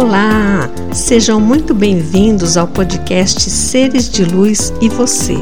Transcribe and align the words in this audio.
Olá! 0.00 0.70
Sejam 0.94 1.38
muito 1.38 1.74
bem-vindos 1.74 2.56
ao 2.56 2.66
podcast 2.66 3.50
Seres 3.50 4.08
de 4.08 4.24
Luz 4.24 4.72
e 4.80 4.88
Você. 4.88 5.36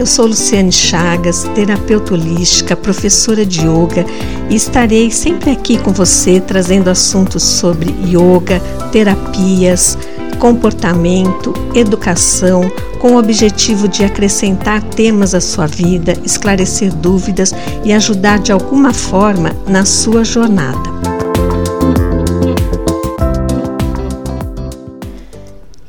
Eu 0.00 0.04
sou 0.04 0.26
Luciane 0.26 0.72
Chagas, 0.72 1.44
terapeuta 1.54 2.14
holística, 2.14 2.74
professora 2.74 3.46
de 3.46 3.60
yoga 3.60 4.04
e 4.50 4.56
estarei 4.56 5.12
sempre 5.12 5.52
aqui 5.52 5.78
com 5.78 5.92
você 5.92 6.40
trazendo 6.40 6.90
assuntos 6.90 7.44
sobre 7.44 7.94
yoga, 8.04 8.58
terapias, 8.90 9.96
comportamento, 10.40 11.54
educação, 11.72 12.68
com 12.98 13.12
o 13.12 13.16
objetivo 13.16 13.86
de 13.86 14.04
acrescentar 14.04 14.82
temas 14.82 15.36
à 15.36 15.40
sua 15.40 15.68
vida, 15.68 16.14
esclarecer 16.24 16.92
dúvidas 16.92 17.54
e 17.84 17.92
ajudar 17.92 18.40
de 18.40 18.50
alguma 18.50 18.92
forma 18.92 19.52
na 19.68 19.84
sua 19.84 20.24
jornada. 20.24 20.89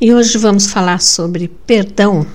E 0.03 0.11
hoje 0.11 0.35
vamos 0.39 0.65
falar 0.65 0.99
sobre 0.99 1.47
perdão. 1.47 2.25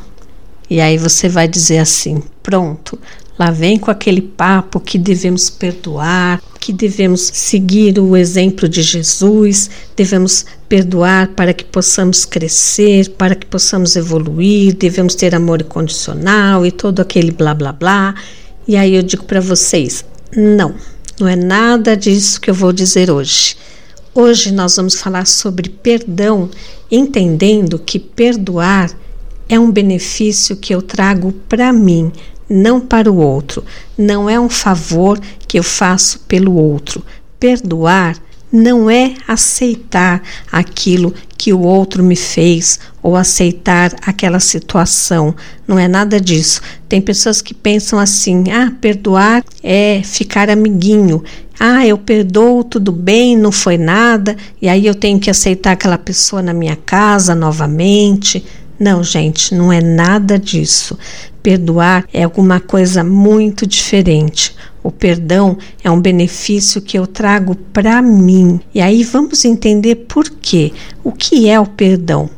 E 0.70 0.80
aí 0.80 0.96
você 0.96 1.28
vai 1.28 1.48
dizer 1.48 1.78
assim: 1.78 2.22
pronto, 2.40 2.96
lá 3.36 3.50
vem 3.50 3.76
com 3.76 3.90
aquele 3.90 4.22
papo 4.22 4.78
que 4.78 4.96
devemos 4.96 5.50
perdoar, 5.50 6.40
que 6.60 6.72
devemos 6.72 7.22
seguir 7.34 7.98
o 7.98 8.16
exemplo 8.16 8.68
de 8.68 8.82
Jesus, 8.82 9.68
devemos 9.96 10.46
perdoar 10.68 11.30
para 11.34 11.52
que 11.52 11.64
possamos 11.64 12.24
crescer, 12.24 13.10
para 13.10 13.34
que 13.34 13.46
possamos 13.46 13.96
evoluir, 13.96 14.76
devemos 14.76 15.16
ter 15.16 15.34
amor 15.34 15.60
incondicional 15.60 16.64
e 16.64 16.70
todo 16.70 17.00
aquele 17.00 17.32
blá 17.32 17.52
blá 17.52 17.72
blá. 17.72 18.14
E 18.68 18.76
aí 18.76 18.94
eu 18.94 19.02
digo 19.02 19.24
para 19.24 19.40
vocês: 19.40 20.04
não, 20.36 20.72
não 21.18 21.26
é 21.26 21.34
nada 21.34 21.96
disso 21.96 22.40
que 22.40 22.48
eu 22.48 22.54
vou 22.54 22.72
dizer 22.72 23.10
hoje. 23.10 23.56
Hoje 24.18 24.50
nós 24.50 24.76
vamos 24.76 24.94
falar 24.94 25.26
sobre 25.26 25.68
perdão, 25.68 26.48
entendendo 26.90 27.78
que 27.78 27.98
perdoar 27.98 28.90
é 29.46 29.60
um 29.60 29.70
benefício 29.70 30.56
que 30.56 30.74
eu 30.74 30.80
trago 30.80 31.32
para 31.46 31.70
mim, 31.70 32.10
não 32.48 32.80
para 32.80 33.12
o 33.12 33.18
outro. 33.18 33.62
Não 33.96 34.26
é 34.26 34.40
um 34.40 34.48
favor 34.48 35.20
que 35.46 35.58
eu 35.58 35.62
faço 35.62 36.20
pelo 36.20 36.54
outro. 36.54 37.04
Perdoar 37.38 38.16
não 38.50 38.88
é 38.88 39.12
aceitar 39.28 40.22
aquilo 40.50 41.12
que 41.36 41.52
o 41.52 41.60
outro 41.60 42.02
me 42.02 42.16
fez 42.16 42.80
ou 43.02 43.16
aceitar 43.16 43.94
aquela 44.00 44.40
situação. 44.40 45.34
Não 45.68 45.78
é 45.78 45.86
nada 45.86 46.18
disso. 46.18 46.62
Tem 46.88 47.02
pessoas 47.02 47.42
que 47.42 47.52
pensam 47.52 47.98
assim: 47.98 48.44
ah, 48.50 48.72
perdoar 48.80 49.44
é 49.62 50.00
ficar 50.02 50.48
amiguinho. 50.48 51.22
Ah, 51.58 51.86
eu 51.86 51.96
perdoo, 51.96 52.62
tudo 52.62 52.92
bem, 52.92 53.36
não 53.36 53.50
foi 53.50 53.78
nada, 53.78 54.36
e 54.60 54.68
aí 54.68 54.86
eu 54.86 54.94
tenho 54.94 55.18
que 55.18 55.30
aceitar 55.30 55.72
aquela 55.72 55.96
pessoa 55.96 56.42
na 56.42 56.52
minha 56.52 56.76
casa 56.76 57.34
novamente. 57.34 58.44
Não, 58.78 59.02
gente, 59.02 59.54
não 59.54 59.72
é 59.72 59.80
nada 59.80 60.38
disso. 60.38 60.98
Perdoar 61.42 62.04
é 62.12 62.24
alguma 62.24 62.60
coisa 62.60 63.02
muito 63.02 63.66
diferente. 63.66 64.54
O 64.82 64.90
perdão 64.90 65.56
é 65.82 65.90
um 65.90 66.00
benefício 66.00 66.82
que 66.82 66.98
eu 66.98 67.06
trago 67.06 67.54
para 67.72 68.02
mim. 68.02 68.60
E 68.74 68.80
aí 68.80 69.02
vamos 69.02 69.44
entender 69.44 69.94
por 70.08 70.28
quê. 70.28 70.72
O 71.02 71.10
que 71.10 71.48
é 71.48 71.58
o 71.58 71.66
perdão? 71.66 72.28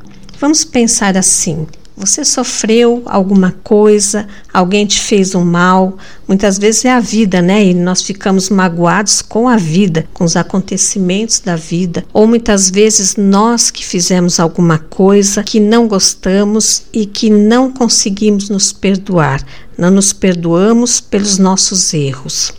Vamos 0.41 0.64
pensar 0.64 1.16
assim: 1.16 1.66
você 1.98 2.24
sofreu 2.24 3.02
alguma 3.06 3.56
coisa, 3.64 4.28
alguém 4.54 4.86
te 4.86 5.00
fez 5.00 5.34
um 5.34 5.44
mal. 5.44 5.98
Muitas 6.28 6.56
vezes 6.56 6.84
é 6.84 6.92
a 6.92 7.00
vida, 7.00 7.42
né? 7.42 7.64
E 7.64 7.74
nós 7.74 8.02
ficamos 8.02 8.48
magoados 8.48 9.20
com 9.20 9.48
a 9.48 9.56
vida, 9.56 10.06
com 10.14 10.22
os 10.22 10.36
acontecimentos 10.36 11.41
da 11.41 11.56
vida. 11.56 12.04
Ou 12.12 12.26
muitas 12.26 12.70
vezes 12.70 13.16
nós 13.16 13.70
que 13.70 13.84
fizemos 13.84 14.38
alguma 14.38 14.78
coisa 14.78 15.42
que 15.42 15.59
não 15.59 15.88
gostamos 15.88 16.84
e 16.92 17.04
que 17.04 17.28
não 17.28 17.72
conseguimos 17.72 18.48
nos 18.48 18.72
perdoar. 18.72 19.44
Não 19.76 19.91
nos 19.91 20.12
perdoamos 20.12 21.00
pelos 21.00 21.36
nossos 21.36 21.92
erros. 21.92 22.50
O 22.50 22.54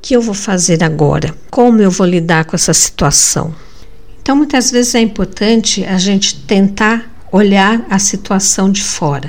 que 0.00 0.14
eu 0.14 0.22
vou 0.22 0.34
fazer 0.34 0.84
agora? 0.84 1.34
Como 1.50 1.82
eu 1.82 1.90
vou 1.90 2.06
lidar 2.06 2.44
com 2.44 2.54
essa 2.54 2.72
situação? 2.72 3.52
Então, 4.22 4.36
muitas 4.36 4.70
vezes 4.70 4.94
é 4.94 5.00
importante 5.00 5.84
a 5.84 5.98
gente 5.98 6.36
tentar 6.44 7.13
olhar 7.34 7.84
a 7.90 7.98
situação 7.98 8.70
de 8.70 8.80
fora. 8.80 9.28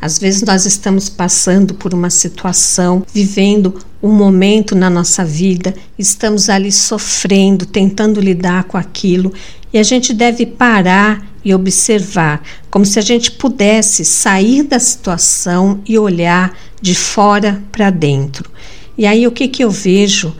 Às 0.00 0.18
vezes 0.18 0.42
nós 0.42 0.66
estamos 0.66 1.08
passando 1.08 1.72
por 1.72 1.94
uma 1.94 2.10
situação, 2.10 3.06
vivendo 3.14 3.78
um 4.02 4.10
momento 4.10 4.74
na 4.74 4.90
nossa 4.90 5.24
vida, 5.24 5.72
estamos 5.96 6.48
ali 6.48 6.72
sofrendo, 6.72 7.64
tentando 7.64 8.20
lidar 8.20 8.64
com 8.64 8.76
aquilo, 8.76 9.32
e 9.72 9.78
a 9.78 9.84
gente 9.84 10.12
deve 10.12 10.44
parar 10.44 11.24
e 11.44 11.54
observar, 11.54 12.42
como 12.72 12.84
se 12.84 12.98
a 12.98 13.02
gente 13.02 13.30
pudesse 13.30 14.04
sair 14.04 14.64
da 14.64 14.80
situação 14.80 15.80
e 15.86 15.96
olhar 15.96 16.58
de 16.82 16.94
fora 16.94 17.62
para 17.70 17.88
dentro. 17.88 18.50
E 18.98 19.06
aí 19.06 19.28
o 19.28 19.32
que, 19.32 19.46
que 19.46 19.62
eu 19.62 19.70
vejo 19.70 20.34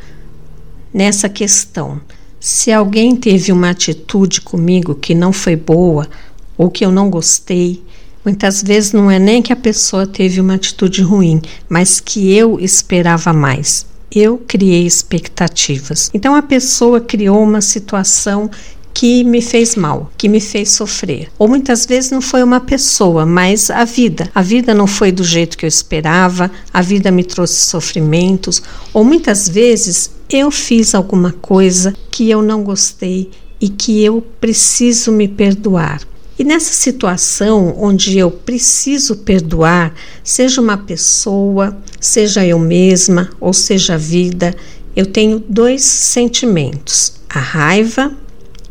nessa 0.93 1.29
questão? 1.29 2.01
Se 2.41 2.73
alguém 2.73 3.15
teve 3.15 3.53
uma 3.53 3.71
atitude 3.71 4.41
comigo 4.41 4.97
que 4.97 5.15
não 5.15 5.33
foi 5.33 5.55
boa, 5.55 6.09
ou 6.57 6.71
que 6.71 6.85
eu 6.85 6.91
não 6.91 7.11
gostei. 7.11 7.83
Muitas 8.25 8.63
vezes 8.63 8.93
não 8.93 9.11
é 9.11 9.19
nem 9.19 9.43
que 9.43 9.53
a 9.53 9.57
pessoa 9.57 10.07
teve 10.07 10.41
uma 10.41 10.55
atitude 10.55 11.03
ruim, 11.03 11.43
mas 11.69 12.01
que 12.01 12.33
eu 12.33 12.59
esperava 12.59 13.33
mais. 13.33 13.87
Eu 14.11 14.39
criei 14.39 14.87
expectativas. 14.87 16.11
Então 16.15 16.35
a 16.35 16.43
pessoa 16.43 17.01
criou 17.01 17.43
uma 17.43 17.61
situação 17.61 18.51
que 18.95 19.25
me 19.25 19.43
fez 19.43 19.75
mal, 19.75 20.11
que 20.17 20.29
me 20.29 20.41
fez 20.41 20.71
sofrer. 20.71 21.29
Ou 21.37 21.49
muitas 21.49 21.85
vezes 21.85 22.13
não 22.13 22.23
foi 22.23 22.45
uma 22.45 22.61
pessoa, 22.61 23.27
mas 23.27 23.69
a 23.69 23.85
vida. 23.85 24.31
A 24.33 24.41
vida 24.41 24.73
não 24.73 24.87
foi 24.87 25.11
do 25.11 25.25
jeito 25.25 25.59
que 25.59 25.67
eu 25.67 25.69
esperava, 25.69 26.49
a 26.73 26.81
vida 26.81 27.11
me 27.11 27.25
trouxe 27.25 27.61
sofrimentos, 27.63 28.63
ou 28.93 29.05
muitas 29.05 29.49
vezes 29.49 30.11
eu 30.31 30.49
fiz 30.51 30.95
alguma 30.95 31.33
coisa 31.33 31.93
que 32.11 32.31
eu 32.31 32.41
não 32.41 32.63
gostei 32.63 33.31
e 33.61 33.69
que 33.69 34.03
eu 34.03 34.25
preciso 34.41 35.11
me 35.11 35.27
perdoar. 35.27 36.01
E 36.37 36.43
nessa 36.43 36.73
situação 36.73 37.77
onde 37.79 38.19
eu 38.19 38.31
preciso 38.31 39.17
perdoar, 39.17 39.95
seja 40.23 40.61
uma 40.61 40.77
pessoa, 40.77 41.77
seja 42.01 42.45
eu 42.45 42.59
mesma, 42.59 43.31
ou 43.41 43.53
seja 43.53 43.95
a 43.95 43.99
vida, 43.99 44.55
eu 44.97 45.07
tenho 45.07 45.39
dois 45.49 45.83
sentimentos: 45.83 47.15
a 47.29 47.39
raiva 47.39 48.13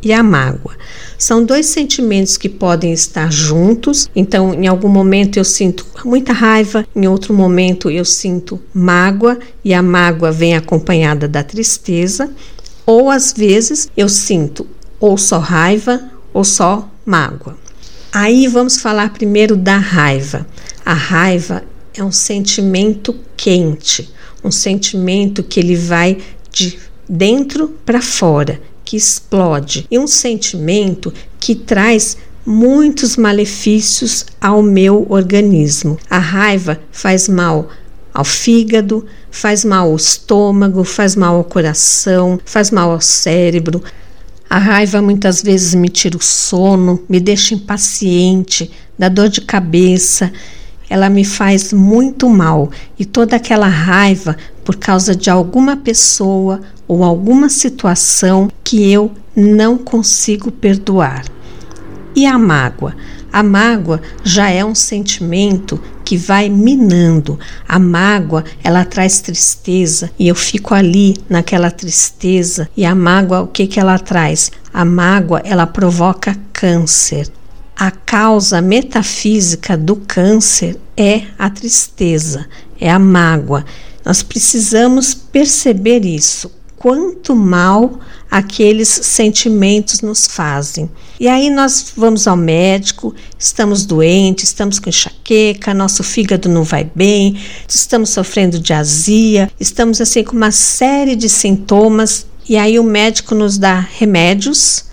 e 0.01 0.11
a 0.11 0.21
mágoa. 0.21 0.73
São 1.17 1.45
dois 1.45 1.67
sentimentos 1.67 2.35
que 2.35 2.49
podem 2.49 2.91
estar 2.91 3.31
juntos, 3.31 4.09
então 4.13 4.53
em 4.53 4.67
algum 4.67 4.89
momento 4.89 5.37
eu 5.37 5.45
sinto 5.45 5.85
muita 6.03 6.33
raiva, 6.33 6.85
em 6.93 7.07
outro 7.07 7.33
momento 7.33 7.89
eu 7.89 8.03
sinto 8.03 8.59
mágoa 8.73 9.39
e 9.63 9.73
a 9.73 9.81
mágoa 9.81 10.33
vem 10.33 10.55
acompanhada 10.55 11.29
da 11.29 11.41
tristeza, 11.41 12.29
ou 12.85 13.09
às 13.09 13.31
vezes 13.31 13.87
eu 13.95 14.09
sinto 14.09 14.67
ou 14.99 15.17
só 15.17 15.39
raiva 15.39 16.11
ou 16.33 16.43
só 16.43 16.89
mágoa. 17.05 17.57
Aí 18.11 18.47
vamos 18.47 18.77
falar 18.77 19.11
primeiro 19.11 19.55
da 19.55 19.77
raiva. 19.77 20.45
A 20.85 20.93
raiva 20.93 21.63
é 21.93 22.03
um 22.03 22.11
sentimento 22.11 23.15
quente, 23.35 24.11
um 24.43 24.51
sentimento 24.51 25.43
que 25.43 25.59
ele 25.59 25.75
vai 25.75 26.17
de 26.51 26.79
dentro 27.07 27.69
para 27.85 28.01
fora, 28.01 28.61
que 28.85 28.95
explode, 28.95 29.87
e 29.89 29.97
um 29.97 30.07
sentimento 30.07 31.13
que 31.39 31.55
traz 31.55 32.17
muitos 32.45 33.17
malefícios 33.17 34.25
ao 34.39 34.61
meu 34.61 35.05
organismo. 35.09 35.97
A 36.09 36.19
raiva 36.19 36.79
faz 36.91 37.27
mal 37.27 37.69
ao 38.13 38.23
fígado, 38.23 39.05
faz 39.31 39.65
mal 39.65 39.89
ao 39.89 39.95
estômago, 39.95 40.83
faz 40.83 41.15
mal 41.15 41.37
ao 41.37 41.43
coração, 41.43 42.39
faz 42.45 42.69
mal 42.69 42.91
ao 42.91 43.01
cérebro. 43.01 43.81
A 44.53 44.59
raiva 44.59 45.01
muitas 45.01 45.41
vezes 45.41 45.73
me 45.73 45.89
tira 45.89 46.15
o 46.15 46.21
sono, 46.21 47.01
me 47.09 47.19
deixa 47.19 47.55
impaciente, 47.55 48.69
dá 48.95 49.09
dor 49.09 49.27
de 49.27 49.41
cabeça. 49.41 50.31
Ela 50.87 51.09
me 51.09 51.25
faz 51.25 51.73
muito 51.73 52.29
mal 52.29 52.69
e 52.99 53.03
toda 53.03 53.35
aquela 53.35 53.65
raiva 53.65 54.37
por 54.63 54.75
causa 54.75 55.15
de 55.15 55.27
alguma 55.27 55.75
pessoa 55.75 56.61
ou 56.87 57.03
alguma 57.03 57.49
situação 57.49 58.47
que 58.63 58.91
eu 58.91 59.11
não 59.35 59.75
consigo 59.75 60.51
perdoar. 60.51 61.25
E 62.15 62.27
a 62.27 62.37
mágoa? 62.37 62.95
A 63.33 63.41
mágoa 63.41 63.99
já 64.23 64.47
é 64.51 64.63
um 64.63 64.75
sentimento 64.75 65.81
que 66.05 66.15
vai 66.15 66.49
minando. 66.49 67.39
A 67.67 67.79
mágoa, 67.79 68.43
ela 68.63 68.85
traz 68.85 69.21
tristeza 69.21 70.11
e 70.19 70.27
eu 70.27 70.35
fico 70.35 70.75
ali 70.75 71.17
naquela 71.27 71.71
tristeza. 71.71 72.69
E 72.77 72.85
a 72.85 72.93
mágoa, 72.93 73.41
o 73.41 73.47
que 73.47 73.65
que 73.65 73.79
ela 73.79 73.97
traz? 73.97 74.51
A 74.71 74.85
mágoa, 74.85 75.41
ela 75.43 75.65
provoca 75.65 76.37
câncer. 76.53 77.27
A 77.75 77.89
causa 77.89 78.61
metafísica 78.61 79.75
do 79.75 79.95
câncer 79.95 80.79
é 80.95 81.23
a 81.39 81.49
tristeza, 81.49 82.45
é 82.79 82.91
a 82.91 82.99
mágoa. 82.99 83.65
Nós 84.05 84.21
precisamos 84.21 85.15
perceber 85.15 86.05
isso 86.05 86.51
quanto 86.83 87.33
mal 87.33 87.97
aqueles 88.29 88.89
sentimentos 88.89 90.01
nos 90.01 90.27
fazem. 90.27 90.91
E 91.17 91.29
aí 91.29 91.49
nós 91.49 91.93
vamos 91.95 92.27
ao 92.27 92.35
médico, 92.35 93.15
estamos 93.39 93.85
doentes, 93.85 94.49
estamos 94.49 94.79
com 94.79 94.89
enxaqueca, 94.89 95.73
nosso 95.73 96.03
fígado 96.03 96.49
não 96.49 96.65
vai 96.65 96.91
bem, 96.93 97.39
estamos 97.69 98.09
sofrendo 98.09 98.59
de 98.59 98.73
azia, 98.73 99.49
estamos 99.57 100.01
assim 100.01 100.25
com 100.25 100.35
uma 100.35 100.51
série 100.51 101.15
de 101.15 101.29
sintomas 101.29 102.27
e 102.49 102.57
aí 102.57 102.77
o 102.77 102.83
médico 102.83 103.33
nos 103.33 103.57
dá 103.57 103.79
remédios 103.79 104.83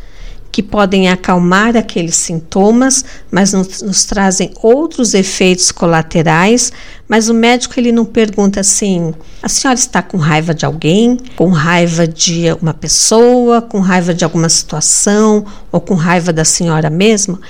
que 0.53 0.63
podem 0.63 1.09
acalmar 1.09 1.77
aqueles 1.77 2.17
sintomas, 2.17 3.05
mas 3.31 3.53
nos, 3.53 3.83
nos, 3.83 4.05
trazem 4.05 4.51
outros 4.63 5.15
efeitos 5.15 5.71
colaterais. 5.71 6.73
Mas 7.09 7.29
o 7.29 7.35
médico 7.35 7.79
ele 7.79 7.93
não 7.93 8.05
pergunta 8.05 8.61
assim: 8.61 9.15
a 9.43 9.49
senhora 9.49 9.79
está 9.79 10.03
com 10.03 10.17
raiva 10.17 10.53
de 10.53 10.65
alguém, 10.65 11.17
com 11.37 11.51
raiva 11.51 12.07
de 12.07 12.53
uma 12.61 12.75
pessoa, 12.75 13.63
com 13.63 13.79
raiva 13.81 14.13
de 14.13 14.25
alguma 14.25 14.49
situação 14.49 15.45
ou 15.71 15.81
com 15.81 15.95
raiva 15.95 16.33
da 16.33 16.45
senhora 16.45 16.91
mesma? 16.91 17.41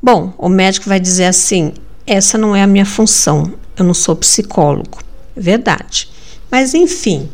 Bom, 0.00 0.32
o 0.38 0.48
médico 0.48 0.88
vai 0.88 1.00
dizer 1.00 1.24
assim: 1.24 1.72
essa 2.06 2.38
não 2.38 2.54
é 2.54 2.62
a 2.62 2.66
minha 2.66 2.86
função, 2.86 3.52
eu 3.76 3.84
não 3.84 3.94
sou 3.94 4.14
psicólogo. 4.14 4.98
Verdade. 5.36 6.08
Mas 6.50 6.74
enfim, 6.74 7.28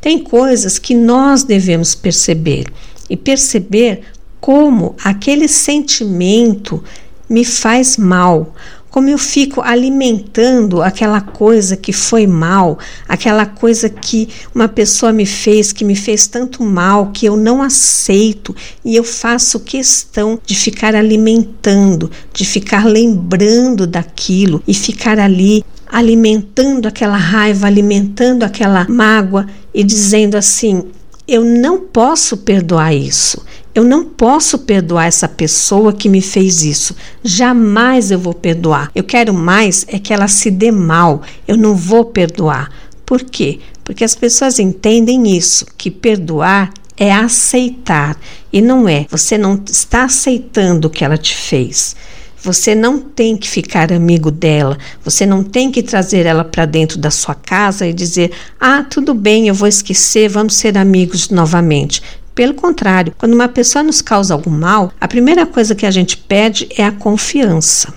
tem 0.00 0.18
coisas 0.18 0.78
que 0.78 0.94
nós 0.94 1.42
devemos 1.42 1.94
perceber 1.94 2.66
e 3.08 3.16
perceber 3.16 4.02
como 4.40 4.94
aquele 5.04 5.46
sentimento 5.46 6.82
me 7.28 7.44
faz 7.44 7.96
mal, 7.96 8.54
como 8.90 9.08
eu 9.08 9.18
fico 9.18 9.60
alimentando 9.60 10.82
aquela 10.82 11.20
coisa 11.20 11.76
que 11.76 11.92
foi 11.92 12.26
mal, 12.26 12.76
aquela 13.08 13.46
coisa 13.46 13.88
que 13.88 14.28
uma 14.52 14.66
pessoa 14.66 15.12
me 15.12 15.24
fez, 15.24 15.72
que 15.72 15.84
me 15.84 15.94
fez 15.94 16.26
tanto 16.26 16.64
mal, 16.64 17.12
que 17.12 17.26
eu 17.26 17.36
não 17.36 17.62
aceito 17.62 18.54
e 18.84 18.96
eu 18.96 19.04
faço 19.04 19.60
questão 19.60 20.40
de 20.44 20.56
ficar 20.56 20.96
alimentando, 20.96 22.10
de 22.32 22.44
ficar 22.44 22.84
lembrando 22.84 23.86
daquilo 23.86 24.60
e 24.66 24.74
ficar 24.74 25.20
ali 25.20 25.64
alimentando 25.86 26.86
aquela 26.86 27.16
raiva, 27.16 27.68
alimentando 27.68 28.42
aquela 28.42 28.86
mágoa 28.88 29.46
e 29.72 29.84
dizendo 29.84 30.36
assim: 30.36 30.84
eu 31.30 31.44
não 31.44 31.78
posso 31.78 32.38
perdoar 32.38 32.92
isso. 32.92 33.40
Eu 33.74 33.84
não 33.84 34.04
posso 34.04 34.58
perdoar 34.58 35.06
essa 35.06 35.28
pessoa 35.28 35.92
que 35.92 36.08
me 36.08 36.20
fez 36.20 36.62
isso. 36.62 36.96
Jamais 37.22 38.10
eu 38.10 38.18
vou 38.18 38.34
perdoar. 38.34 38.90
Eu 38.94 39.04
quero 39.04 39.32
mais 39.32 39.86
é 39.88 39.98
que 39.98 40.12
ela 40.12 40.26
se 40.26 40.50
dê 40.50 40.72
mal. 40.72 41.22
Eu 41.46 41.56
não 41.56 41.76
vou 41.76 42.04
perdoar. 42.04 42.70
Por 43.06 43.22
quê? 43.22 43.60
Porque 43.84 44.04
as 44.04 44.14
pessoas 44.14 44.58
entendem 44.58 45.36
isso, 45.36 45.66
que 45.76 45.90
perdoar 45.90 46.72
é 46.96 47.12
aceitar 47.12 48.16
e 48.52 48.60
não 48.60 48.88
é. 48.88 49.06
Você 49.08 49.38
não 49.38 49.60
está 49.66 50.04
aceitando 50.04 50.88
o 50.88 50.90
que 50.90 51.04
ela 51.04 51.16
te 51.16 51.34
fez. 51.34 51.96
Você 52.42 52.74
não 52.74 52.98
tem 52.98 53.36
que 53.36 53.48
ficar 53.48 53.92
amigo 53.92 54.30
dela, 54.30 54.78
você 55.04 55.26
não 55.26 55.42
tem 55.44 55.70
que 55.70 55.82
trazer 55.82 56.24
ela 56.24 56.42
para 56.42 56.64
dentro 56.64 56.98
da 56.98 57.10
sua 57.10 57.34
casa 57.34 57.86
e 57.86 57.92
dizer: 57.92 58.32
ah, 58.58 58.82
tudo 58.82 59.12
bem, 59.12 59.48
eu 59.48 59.54
vou 59.54 59.68
esquecer, 59.68 60.28
vamos 60.28 60.54
ser 60.54 60.78
amigos 60.78 61.28
novamente. 61.28 62.02
Pelo 62.40 62.54
contrário, 62.54 63.14
quando 63.18 63.34
uma 63.34 63.48
pessoa 63.48 63.82
nos 63.82 64.00
causa 64.00 64.32
algum 64.32 64.48
mal, 64.48 64.94
a 64.98 65.06
primeira 65.06 65.44
coisa 65.44 65.74
que 65.74 65.84
a 65.84 65.90
gente 65.90 66.16
pede 66.16 66.66
é 66.74 66.82
a 66.82 66.90
confiança, 66.90 67.92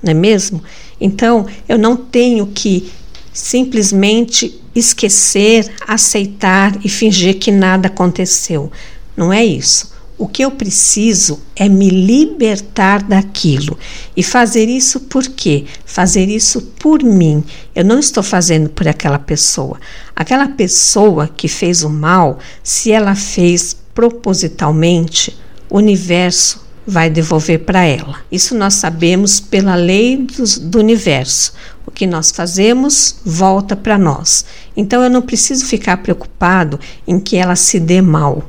não 0.00 0.12
é 0.12 0.14
mesmo? 0.14 0.62
Então, 1.00 1.44
eu 1.68 1.76
não 1.76 1.96
tenho 1.96 2.46
que 2.46 2.88
simplesmente 3.32 4.62
esquecer, 4.76 5.68
aceitar 5.88 6.78
e 6.84 6.88
fingir 6.88 7.40
que 7.40 7.50
nada 7.50 7.88
aconteceu. 7.88 8.70
Não 9.16 9.32
é 9.32 9.44
isso. 9.44 9.90
O 10.16 10.28
que 10.28 10.44
eu 10.44 10.52
preciso 10.52 11.40
é 11.56 11.68
me 11.68 11.88
libertar 11.88 13.02
daquilo. 13.02 13.76
E 14.16 14.22
fazer 14.22 14.68
isso 14.68 15.00
por 15.00 15.26
quê? 15.26 15.64
Fazer 15.84 16.28
isso 16.28 16.60
por 16.78 17.02
mim. 17.02 17.42
Eu 17.74 17.84
não 17.84 17.98
estou 17.98 18.22
fazendo 18.22 18.68
por 18.68 18.86
aquela 18.86 19.18
pessoa. 19.18 19.80
Aquela 20.14 20.46
pessoa 20.46 21.26
que 21.26 21.48
fez 21.48 21.82
o 21.82 21.88
mal, 21.88 22.38
se 22.62 22.92
ela 22.92 23.14
fez 23.14 23.79
propositalmente, 23.94 25.36
o 25.68 25.78
universo 25.78 26.66
vai 26.86 27.08
devolver 27.08 27.60
para 27.60 27.84
ela. 27.84 28.16
Isso 28.30 28.54
nós 28.54 28.74
sabemos 28.74 29.38
pela 29.38 29.74
lei 29.74 30.16
do, 30.16 30.60
do 30.68 30.78
universo. 30.78 31.52
O 31.86 31.90
que 31.90 32.06
nós 32.06 32.30
fazemos 32.30 33.16
volta 33.24 33.76
para 33.76 33.98
nós. 33.98 34.44
Então 34.76 35.02
eu 35.02 35.10
não 35.10 35.22
preciso 35.22 35.66
ficar 35.66 35.98
preocupado 35.98 36.80
em 37.06 37.20
que 37.20 37.36
ela 37.36 37.56
se 37.56 37.78
dê 37.78 38.00
mal. 38.00 38.48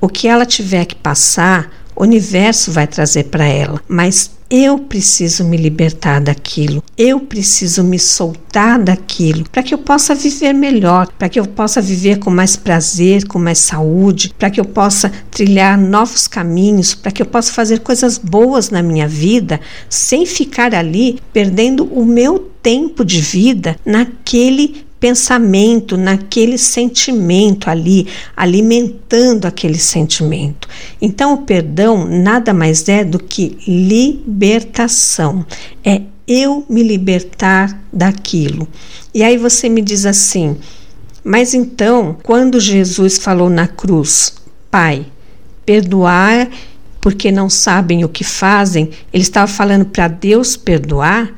O 0.00 0.08
que 0.08 0.28
ela 0.28 0.44
tiver 0.44 0.84
que 0.84 0.94
passar, 0.94 1.70
o 1.94 2.02
universo 2.02 2.70
vai 2.70 2.86
trazer 2.86 3.24
para 3.24 3.46
ela, 3.46 3.80
mas 3.88 4.30
eu 4.48 4.78
preciso 4.78 5.44
me 5.44 5.56
libertar 5.56 6.20
daquilo, 6.20 6.82
eu 6.96 7.20
preciso 7.20 7.82
me 7.82 7.98
soltar 7.98 8.82
daquilo 8.82 9.44
para 9.50 9.62
que 9.62 9.74
eu 9.74 9.78
possa 9.78 10.14
viver 10.14 10.52
melhor, 10.52 11.08
para 11.18 11.28
que 11.28 11.38
eu 11.38 11.46
possa 11.46 11.80
viver 11.80 12.18
com 12.18 12.30
mais 12.30 12.56
prazer, 12.56 13.26
com 13.26 13.38
mais 13.38 13.58
saúde, 13.58 14.32
para 14.38 14.50
que 14.50 14.60
eu 14.60 14.64
possa 14.64 15.10
trilhar 15.30 15.78
novos 15.78 16.28
caminhos, 16.28 16.94
para 16.94 17.10
que 17.10 17.22
eu 17.22 17.26
possa 17.26 17.52
fazer 17.52 17.80
coisas 17.80 18.18
boas 18.18 18.70
na 18.70 18.82
minha 18.82 19.08
vida 19.08 19.60
sem 19.88 20.24
ficar 20.24 20.74
ali 20.74 21.18
perdendo 21.32 21.84
o 21.84 22.04
meu 22.04 22.38
tempo 22.62 23.04
de 23.04 23.20
vida 23.20 23.76
naquele 23.84 24.85
pensamento, 24.98 25.96
naquele 25.96 26.56
sentimento 26.58 27.68
ali, 27.68 28.06
alimentando 28.36 29.46
aquele 29.46 29.78
sentimento. 29.78 30.68
Então, 31.00 31.34
o 31.34 31.42
perdão 31.42 32.06
nada 32.06 32.54
mais 32.54 32.88
é 32.88 33.04
do 33.04 33.18
que 33.18 33.58
libertação. 33.66 35.44
É 35.84 36.02
eu 36.26 36.66
me 36.68 36.82
libertar 36.82 37.80
daquilo. 37.92 38.66
E 39.14 39.22
aí 39.22 39.36
você 39.36 39.68
me 39.68 39.80
diz 39.80 40.06
assim: 40.06 40.56
mas 41.28 41.54
então, 41.54 42.16
quando 42.22 42.60
Jesus 42.60 43.18
falou 43.18 43.50
na 43.50 43.66
cruz, 43.66 44.36
Pai, 44.70 45.04
perdoar 45.64 46.48
porque 47.00 47.32
não 47.32 47.50
sabem 47.50 48.04
o 48.04 48.08
que 48.08 48.22
fazem, 48.22 48.90
ele 49.12 49.24
estava 49.24 49.48
falando 49.48 49.86
para 49.86 50.06
Deus 50.06 50.56
perdoar? 50.56 51.32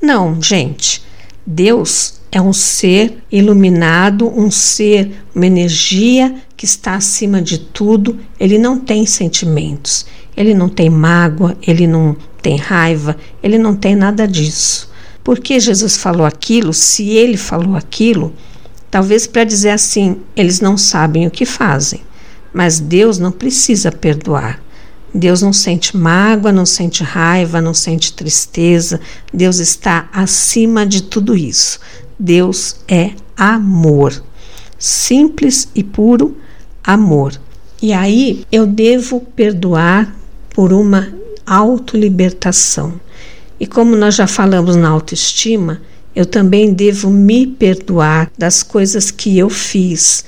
Não, 0.00 0.42
gente. 0.42 1.02
Deus 1.46 2.19
é 2.32 2.40
um 2.40 2.52
ser 2.52 3.22
iluminado, 3.30 4.28
um 4.28 4.50
ser, 4.50 5.24
uma 5.34 5.46
energia 5.46 6.34
que 6.56 6.64
está 6.64 6.94
acima 6.94 7.42
de 7.42 7.58
tudo. 7.58 8.18
Ele 8.38 8.58
não 8.58 8.78
tem 8.78 9.04
sentimentos, 9.04 10.06
ele 10.36 10.54
não 10.54 10.68
tem 10.68 10.88
mágoa, 10.88 11.56
ele 11.66 11.86
não 11.86 12.16
tem 12.40 12.56
raiva, 12.56 13.16
ele 13.42 13.58
não 13.58 13.74
tem 13.74 13.96
nada 13.96 14.28
disso. 14.28 14.90
Por 15.24 15.40
que 15.40 15.58
Jesus 15.58 15.96
falou 15.96 16.24
aquilo? 16.24 16.72
Se 16.72 17.10
ele 17.10 17.36
falou 17.36 17.76
aquilo, 17.76 18.32
talvez 18.90 19.26
para 19.26 19.44
dizer 19.44 19.70
assim: 19.70 20.18
eles 20.36 20.60
não 20.60 20.76
sabem 20.76 21.26
o 21.26 21.30
que 21.30 21.44
fazem. 21.44 22.02
Mas 22.52 22.80
Deus 22.80 23.18
não 23.18 23.30
precisa 23.30 23.92
perdoar. 23.92 24.60
Deus 25.12 25.42
não 25.42 25.52
sente 25.52 25.96
mágoa, 25.96 26.52
não 26.52 26.64
sente 26.64 27.02
raiva, 27.02 27.60
não 27.60 27.74
sente 27.74 28.12
tristeza. 28.12 29.00
Deus 29.32 29.58
está 29.58 30.08
acima 30.12 30.86
de 30.86 31.02
tudo 31.02 31.36
isso. 31.36 31.80
Deus 32.20 32.76
é 32.86 33.12
amor. 33.34 34.22
Simples 34.78 35.68
e 35.74 35.82
puro 35.82 36.36
amor. 36.84 37.40
E 37.80 37.94
aí 37.94 38.44
eu 38.52 38.66
devo 38.66 39.20
perdoar 39.34 40.14
por 40.50 40.70
uma 40.70 41.08
autolibertação. 41.46 43.00
E 43.58 43.66
como 43.66 43.96
nós 43.96 44.16
já 44.16 44.26
falamos 44.26 44.76
na 44.76 44.90
autoestima, 44.90 45.80
eu 46.14 46.26
também 46.26 46.74
devo 46.74 47.08
me 47.08 47.46
perdoar 47.46 48.30
das 48.36 48.62
coisas 48.62 49.10
que 49.10 49.38
eu 49.38 49.48
fiz, 49.48 50.22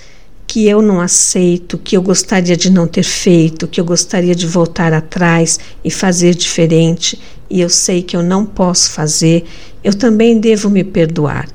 que 0.47 0.67
eu 0.67 0.81
não 0.81 0.99
aceito, 0.99 1.77
que 1.77 1.95
eu 1.95 2.01
gostaria 2.01 2.57
de 2.57 2.71
não 2.71 2.87
ter 2.87 3.03
feito, 3.03 3.69
que 3.69 3.79
eu 3.79 3.85
gostaria 3.85 4.35
de 4.35 4.47
voltar 4.47 4.95
atrás 4.95 5.61
e 5.85 5.91
fazer 5.91 6.35
diferente, 6.35 7.21
e 7.51 7.61
eu 7.61 7.69
sei 7.69 8.03
que 8.03 8.17
eu 8.17 8.23
não 8.23 8.47
posso 8.47 8.93
fazer, 8.93 9.45
eu 9.85 9.93
também 9.93 10.39
devo 10.39 10.71
me 10.71 10.85
perdoar 10.85 11.49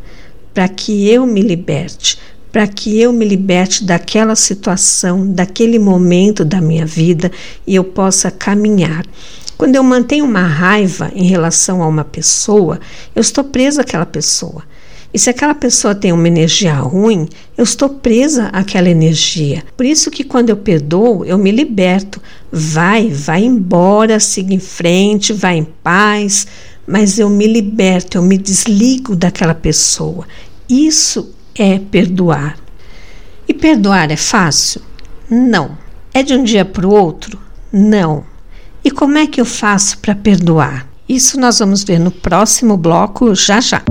para 0.57 0.67
que 0.67 1.07
eu 1.07 1.27
me 1.27 1.43
liberte, 1.43 2.17
para 2.51 2.65
que 2.65 2.99
eu 2.99 3.13
me 3.13 3.23
liberte 3.23 3.83
daquela 3.83 4.35
situação, 4.35 5.31
daquele 5.31 5.77
momento 5.77 6.43
da 6.43 6.59
minha 6.59 6.83
vida 6.83 7.31
e 7.67 7.75
eu 7.75 7.83
possa 7.83 8.31
caminhar. 8.31 9.05
Quando 9.55 9.75
eu 9.75 9.83
mantenho 9.83 10.25
uma 10.25 10.47
raiva 10.47 11.11
em 11.13 11.27
relação 11.27 11.83
a 11.83 11.87
uma 11.87 12.03
pessoa, 12.03 12.79
eu 13.15 13.21
estou 13.21 13.43
presa 13.43 13.81
àquela 13.81 14.03
pessoa. 14.03 14.63
E 15.13 15.19
se 15.19 15.29
aquela 15.29 15.53
pessoa 15.53 15.93
tem 15.93 16.11
uma 16.11 16.27
energia 16.27 16.73
ruim, 16.73 17.29
eu 17.55 17.63
estou 17.63 17.87
presa 17.87 18.47
àquela 18.47 18.89
energia. 18.89 19.63
Por 19.77 19.85
isso 19.85 20.09
que 20.09 20.23
quando 20.23 20.49
eu 20.49 20.57
perdoo, 20.57 21.23
eu 21.23 21.37
me 21.37 21.51
liberto. 21.51 22.19
Vai, 22.51 23.09
vai 23.09 23.43
embora, 23.43 24.19
siga 24.19 24.55
em 24.55 24.59
frente, 24.59 25.33
vai 25.33 25.57
em 25.57 25.67
paz, 25.83 26.47
mas 26.87 27.19
eu 27.19 27.29
me 27.29 27.45
liberto, 27.45 28.17
eu 28.17 28.21
me 28.21 28.37
desligo 28.37 29.13
daquela 29.13 29.53
pessoa. 29.53 30.25
Isso 30.69 31.35
é 31.53 31.77
perdoar. 31.77 32.57
E 33.45 33.53
perdoar 33.53 34.09
é 34.09 34.15
fácil? 34.15 34.81
Não. 35.29 35.77
É 36.13 36.23
de 36.23 36.33
um 36.33 36.43
dia 36.43 36.63
para 36.63 36.87
o 36.87 36.91
outro? 36.91 37.37
Não. 37.71 38.23
E 38.83 38.89
como 38.89 39.17
é 39.17 39.27
que 39.27 39.41
eu 39.41 39.45
faço 39.45 39.97
para 39.99 40.15
perdoar? 40.15 40.87
Isso 41.09 41.39
nós 41.39 41.59
vamos 41.59 41.83
ver 41.83 41.99
no 41.99 42.09
próximo 42.09 42.77
bloco 42.77 43.35
já 43.35 43.59
já. 43.59 43.83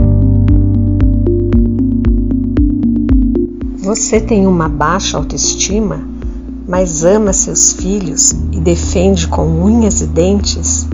Você 3.76 4.20
tem 4.20 4.46
uma 4.46 4.68
baixa 4.68 5.16
autoestima, 5.16 6.00
mas 6.66 7.04
ama 7.04 7.32
seus 7.32 7.72
filhos 7.72 8.32
e 8.52 8.58
defende 8.58 9.28
com 9.28 9.46
unhas 9.62 10.00
e 10.00 10.06
dentes? 10.06 10.85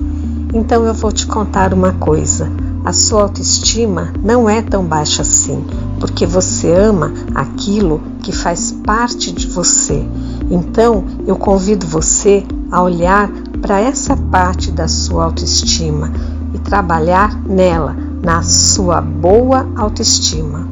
Então 0.52 0.84
eu 0.84 0.92
vou 0.92 1.10
te 1.10 1.26
contar 1.26 1.72
uma 1.72 1.92
coisa: 1.94 2.50
a 2.84 2.92
sua 2.92 3.22
autoestima 3.22 4.12
não 4.22 4.48
é 4.50 4.60
tão 4.60 4.84
baixa 4.84 5.22
assim, 5.22 5.64
porque 5.98 6.26
você 6.26 6.70
ama 6.72 7.12
aquilo 7.34 8.02
que 8.22 8.32
faz 8.32 8.72
parte 8.84 9.32
de 9.32 9.46
você. 9.46 10.06
Então 10.50 11.04
eu 11.26 11.36
convido 11.36 11.86
você 11.86 12.44
a 12.70 12.82
olhar 12.82 13.30
para 13.62 13.80
essa 13.80 14.16
parte 14.16 14.70
da 14.70 14.88
sua 14.88 15.24
autoestima 15.24 16.12
e 16.52 16.58
trabalhar 16.58 17.34
nela, 17.44 17.96
na 18.22 18.42
sua 18.42 19.00
boa 19.00 19.66
autoestima. 19.76 20.68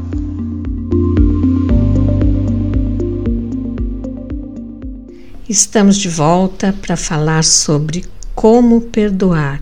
Estamos 5.49 5.97
de 5.97 6.09
volta 6.09 6.73
para 6.81 6.97
falar 6.97 7.43
sobre 7.43 8.05
como 8.41 8.81
perdoar. 8.81 9.61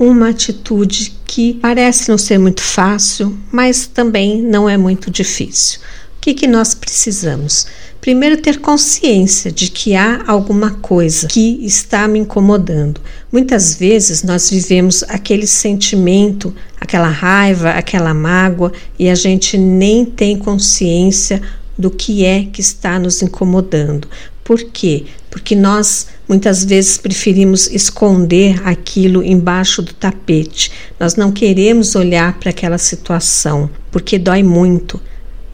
Uma 0.00 0.30
atitude 0.30 1.12
que 1.26 1.52
parece 1.60 2.08
não 2.08 2.16
ser 2.16 2.38
muito 2.38 2.62
fácil, 2.62 3.36
mas 3.52 3.86
também 3.86 4.40
não 4.40 4.66
é 4.66 4.78
muito 4.78 5.10
difícil. 5.10 5.80
O 6.16 6.20
que, 6.22 6.32
que 6.32 6.46
nós 6.46 6.72
precisamos? 6.74 7.66
Primeiro, 8.00 8.38
ter 8.38 8.60
consciência 8.60 9.52
de 9.52 9.70
que 9.70 9.94
há 9.94 10.24
alguma 10.26 10.70
coisa 10.70 11.26
que 11.26 11.58
está 11.66 12.08
me 12.08 12.18
incomodando. 12.18 12.98
Muitas 13.30 13.74
vezes 13.74 14.22
nós 14.22 14.48
vivemos 14.48 15.04
aquele 15.06 15.46
sentimento, 15.46 16.56
aquela 16.80 17.10
raiva, 17.10 17.72
aquela 17.72 18.14
mágoa 18.14 18.72
e 18.98 19.10
a 19.10 19.14
gente 19.14 19.58
nem 19.58 20.02
tem 20.02 20.38
consciência 20.38 21.42
do 21.78 21.90
que 21.90 22.24
é 22.24 22.46
que 22.50 22.62
está 22.62 22.98
nos 22.98 23.20
incomodando. 23.20 24.08
Por 24.42 24.62
quê? 24.62 25.04
Porque 25.28 25.54
nós 25.54 26.06
muitas 26.28 26.64
vezes 26.64 26.98
preferimos 26.98 27.66
esconder 27.68 28.60
aquilo 28.66 29.22
embaixo 29.22 29.82
do 29.82 29.92
tapete. 29.92 30.72
Nós 30.98 31.14
não 31.14 31.32
queremos 31.32 31.94
olhar 31.94 32.38
para 32.38 32.50
aquela 32.50 32.78
situação, 32.78 33.70
porque 33.90 34.18
dói 34.18 34.42
muito. 34.42 35.00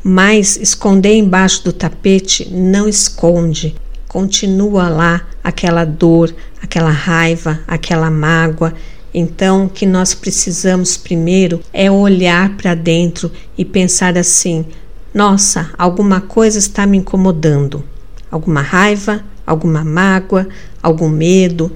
Mas 0.02 0.56
esconder 0.56 1.14
embaixo 1.14 1.64
do 1.64 1.72
tapete 1.72 2.48
não 2.50 2.88
esconde. 2.88 3.74
Continua 4.08 4.88
lá 4.88 5.26
aquela 5.42 5.84
dor, 5.84 6.34
aquela 6.60 6.90
raiva, 6.90 7.60
aquela 7.66 8.10
mágoa. 8.10 8.74
Então, 9.14 9.66
o 9.66 9.68
que 9.68 9.86
nós 9.86 10.14
precisamos 10.14 10.96
primeiro 10.96 11.60
é 11.72 11.90
olhar 11.90 12.56
para 12.56 12.74
dentro 12.74 13.30
e 13.56 13.64
pensar 13.64 14.16
assim: 14.18 14.64
nossa, 15.14 15.70
alguma 15.76 16.20
coisa 16.20 16.58
está 16.58 16.86
me 16.86 16.96
incomodando. 16.96 17.84
Alguma 18.30 18.62
raiva, 18.62 19.22
alguma 19.52 19.84
mágoa, 19.84 20.48
algum 20.82 21.08
medo. 21.08 21.72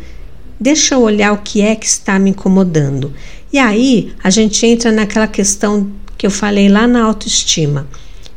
Deixa 0.59 0.95
eu 0.95 1.02
olhar 1.02 1.33
o 1.33 1.38
que 1.38 1.61
é 1.61 1.75
que 1.75 1.87
está 1.87 2.18
me 2.18 2.30
incomodando. 2.30 3.12
E 3.52 3.59
aí 3.59 4.12
a 4.23 4.30
gente 4.30 4.66
entra 4.66 4.90
naquela 4.90 5.26
questão 5.26 5.90
que 6.16 6.26
eu 6.26 6.30
falei 6.30 6.68
lá 6.68 6.87
na 6.87 7.02
autoestima. 7.02 7.87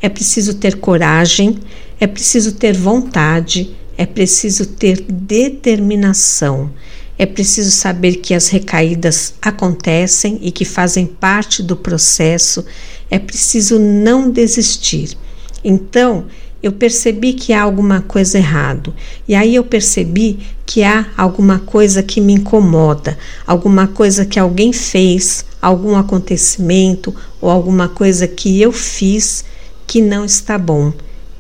É 0.01 0.07
preciso 0.07 0.53
ter 0.55 0.75
coragem, 0.75 1.59
é 1.99 2.07
preciso 2.07 2.53
ter 2.53 2.75
vontade, 2.75 3.75
é 3.97 4.05
preciso 4.05 4.65
ter 4.65 5.01
determinação. 5.01 6.71
É 7.17 7.25
preciso 7.25 7.69
saber 7.71 8.15
que 8.15 8.33
as 8.33 8.47
recaídas 8.47 9.33
acontecem 9.41 10.39
e 10.41 10.51
que 10.51 10.63
fazem 10.63 11.05
parte 11.05 11.61
do 11.61 11.75
processo. 11.75 12.65
É 13.11 13.19
preciso 13.19 13.77
não 13.77 14.31
desistir. 14.31 15.17
Então, 15.61 16.27
eu 16.61 16.71
percebi 16.71 17.33
que 17.33 17.53
há 17.53 17.61
alguma 17.61 18.01
coisa 18.01 18.37
errado. 18.37 18.93
E 19.27 19.33
aí 19.33 19.55
eu 19.55 19.63
percebi 19.63 20.39
que 20.65 20.83
há 20.83 21.07
alguma 21.15 21.59
coisa 21.59 22.03
que 22.03 22.19
me 22.19 22.33
incomoda, 22.33 23.17
alguma 23.47 23.87
coisa 23.87 24.25
que 24.25 24.39
alguém 24.39 24.73
fez, 24.73 25.45
algum 25.61 25.95
acontecimento 25.95 27.15
ou 27.41 27.49
alguma 27.49 27.87
coisa 27.87 28.27
que 28.27 28.61
eu 28.61 28.71
fiz 28.71 29.45
que 29.87 30.01
não 30.01 30.25
está 30.25 30.57
bom 30.57 30.93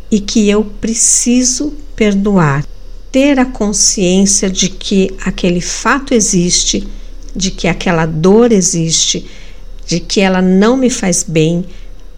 e 0.09 0.19
que 0.19 0.49
eu 0.49 0.63
preciso 0.63 1.73
perdoar. 1.95 2.65
Ter 3.11 3.39
a 3.39 3.45
consciência 3.45 4.49
de 4.49 4.69
que 4.69 5.11
aquele 5.25 5.61
fato 5.61 6.13
existe, 6.13 6.87
de 7.35 7.51
que 7.51 7.67
aquela 7.67 8.05
dor 8.05 8.51
existe, 8.51 9.25
de 9.85 9.99
que 9.99 10.21
ela 10.21 10.41
não 10.41 10.77
me 10.77 10.89
faz 10.89 11.23
bem, 11.27 11.65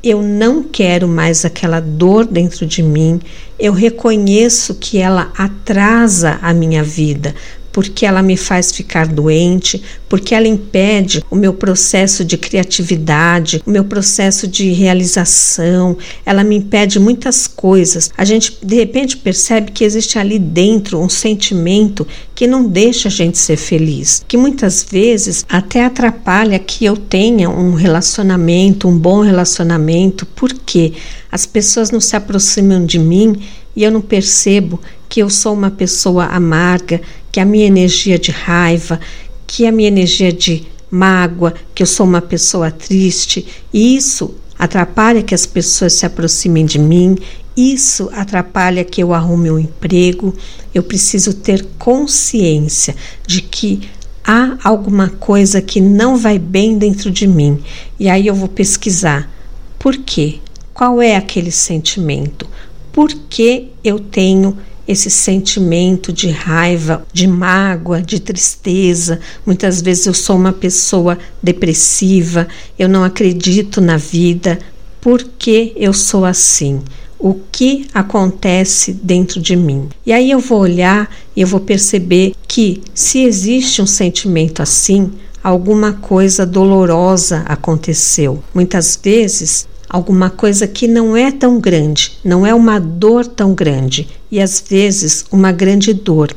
eu 0.04 0.22
não 0.22 0.64
quero 0.64 1.08
mais 1.08 1.46
aquela 1.46 1.80
dor 1.80 2.26
dentro 2.26 2.66
de 2.66 2.82
mim, 2.82 3.20
eu 3.60 3.74
reconheço 3.74 4.76
que 4.76 4.98
ela 4.98 5.32
atrasa 5.38 6.40
a 6.42 6.54
minha 6.54 6.84
vida, 6.84 7.36
porque 7.72 8.06
ela 8.06 8.22
me 8.22 8.36
faz 8.38 8.72
ficar 8.72 9.08
doente, 9.08 9.82
porque 10.10 10.36
ela 10.36 10.48
impede 10.48 11.24
o 11.30 11.36
meu 11.36 11.54
processo 11.54 12.26
de 12.26 12.38
criatividade, 12.38 13.62
o 13.66 13.70
meu 13.70 13.84
processo 13.84 14.48
de 14.48 14.72
realização, 14.72 15.98
ela 16.26 16.44
me 16.44 16.58
impede 16.58 17.00
muitas 17.00 17.48
coisas. 17.48 18.12
A 18.18 18.26
gente 18.26 18.58
de 18.62 18.76
repente 18.76 19.18
percebe 19.18 19.72
que 19.72 19.84
existe 19.84 20.20
ali 20.20 20.38
dentro 20.38 21.00
um 21.00 21.10
sentimento 21.10 22.06
que 22.36 22.48
não 22.48 22.68
deixa 22.68 23.08
a 23.08 23.12
gente 23.12 23.38
ser 23.38 23.58
feliz, 23.58 24.24
que 24.28 24.38
muitas 24.38 24.84
vezes 24.84 25.46
até 25.48 25.86
atrapalha 25.86 26.60
que 26.60 26.86
eu 26.86 26.98
tenha 26.98 27.50
um 27.50 27.74
relacionamento, 27.74 28.88
um 28.88 28.98
bom 28.98 29.22
relacionamento, 29.22 30.26
porque 30.26 30.94
as 31.32 31.46
pessoas 31.46 31.92
não 31.92 32.00
se 32.00 32.16
aproximam 32.16 32.86
de 32.86 33.00
mim 33.00 33.36
e 33.76 33.84
eu 33.84 33.92
não 33.92 34.02
percebo 34.02 34.80
que 35.12 35.20
eu 35.20 35.30
sou 35.30 35.54
uma 35.54 35.70
pessoa 35.70 36.28
amarga, 36.28 37.02
que 37.34 37.42
a 37.42 37.44
minha 37.44 37.68
energia 37.68 38.18
de 38.18 38.32
raiva, 38.32 38.98
que 39.46 39.68
a 39.68 39.72
minha 39.72 39.90
energia 39.90 40.32
de 40.32 40.66
mágoa, 40.90 41.54
que 41.76 41.84
eu 41.84 41.88
sou 41.88 42.06
uma 42.06 42.22
pessoa 42.22 42.72
triste, 42.72 43.46
e 43.74 43.98
isso 43.98 44.34
atrapalha 44.58 45.22
que 45.22 45.36
as 45.36 45.46
pessoas 45.46 45.92
se 45.92 46.06
aproximem 46.06 46.66
de 46.66 46.80
mim, 46.80 47.18
isso 47.58 48.10
atrapalha 48.14 48.86
que 48.86 49.04
eu 49.04 49.14
arrume 49.14 49.52
um 49.52 49.60
emprego. 49.60 50.34
Eu 50.74 50.82
preciso 50.82 51.34
ter 51.34 51.68
consciência 51.78 52.96
de 53.28 53.42
que 53.42 53.82
há 54.24 54.58
alguma 54.64 55.10
coisa 55.10 55.62
que 55.62 55.82
não 55.82 56.16
vai 56.16 56.40
bem 56.40 56.78
dentro 56.78 57.12
de 57.12 57.28
mim. 57.28 57.62
E 58.00 58.08
aí 58.08 58.28
eu 58.28 58.34
vou 58.34 58.48
pesquisar. 58.48 59.30
Por 59.78 59.98
quê? 59.98 60.40
Qual 60.74 61.02
é 61.02 61.18
aquele 61.18 61.52
sentimento? 61.52 62.48
Por 62.94 63.10
que 63.30 63.72
eu 63.84 64.00
tenho 64.00 64.58
esse 64.92 65.10
sentimento 65.10 66.12
de 66.12 66.30
raiva, 66.30 67.06
de 67.14 67.28
mágoa, 67.28 68.02
de 68.02 68.20
tristeza. 68.20 69.20
Muitas 69.46 69.82
vezes 69.82 70.06
eu 70.06 70.14
sou 70.14 70.36
uma 70.36 70.54
pessoa 70.54 71.18
depressiva, 71.42 72.48
eu 72.78 72.90
não 72.90 73.04
acredito 73.04 73.80
na 73.80 73.98
vida. 73.98 74.60
Por 75.00 75.24
que 75.38 75.74
eu 75.76 75.94
sou 75.94 76.26
assim? 76.26 76.82
O 77.18 77.36
que 77.52 77.88
acontece 77.94 78.94
dentro 78.94 79.40
de 79.40 79.56
mim? 79.56 79.90
E 80.06 80.12
aí 80.12 80.30
eu 80.32 80.40
vou 80.40 80.60
olhar 80.60 81.10
e 81.36 81.42
eu 81.42 81.48
vou 81.48 81.60
perceber 81.60 82.34
que 82.48 82.82
se 82.94 83.20
existe 83.20 83.82
um 83.82 83.88
sentimento 83.88 84.62
assim, 84.62 85.12
alguma 85.44 85.94
coisa 85.94 86.46
dolorosa 86.46 87.44
aconteceu. 87.48 88.44
Muitas 88.54 89.00
vezes 89.02 89.68
alguma 89.92 90.30
coisa 90.30 90.66
que 90.66 90.88
não 90.88 91.18
é 91.18 91.30
tão 91.30 91.60
grande, 91.60 92.14
não 92.24 92.48
é 92.48 92.56
uma 92.56 92.80
dor 92.80 93.28
tão 93.28 93.54
grande, 93.54 94.08
e 94.32 94.40
às 94.40 94.64
vezes 94.66 95.26
uma 95.30 95.52
grande 95.52 95.94
dor. 95.94 96.34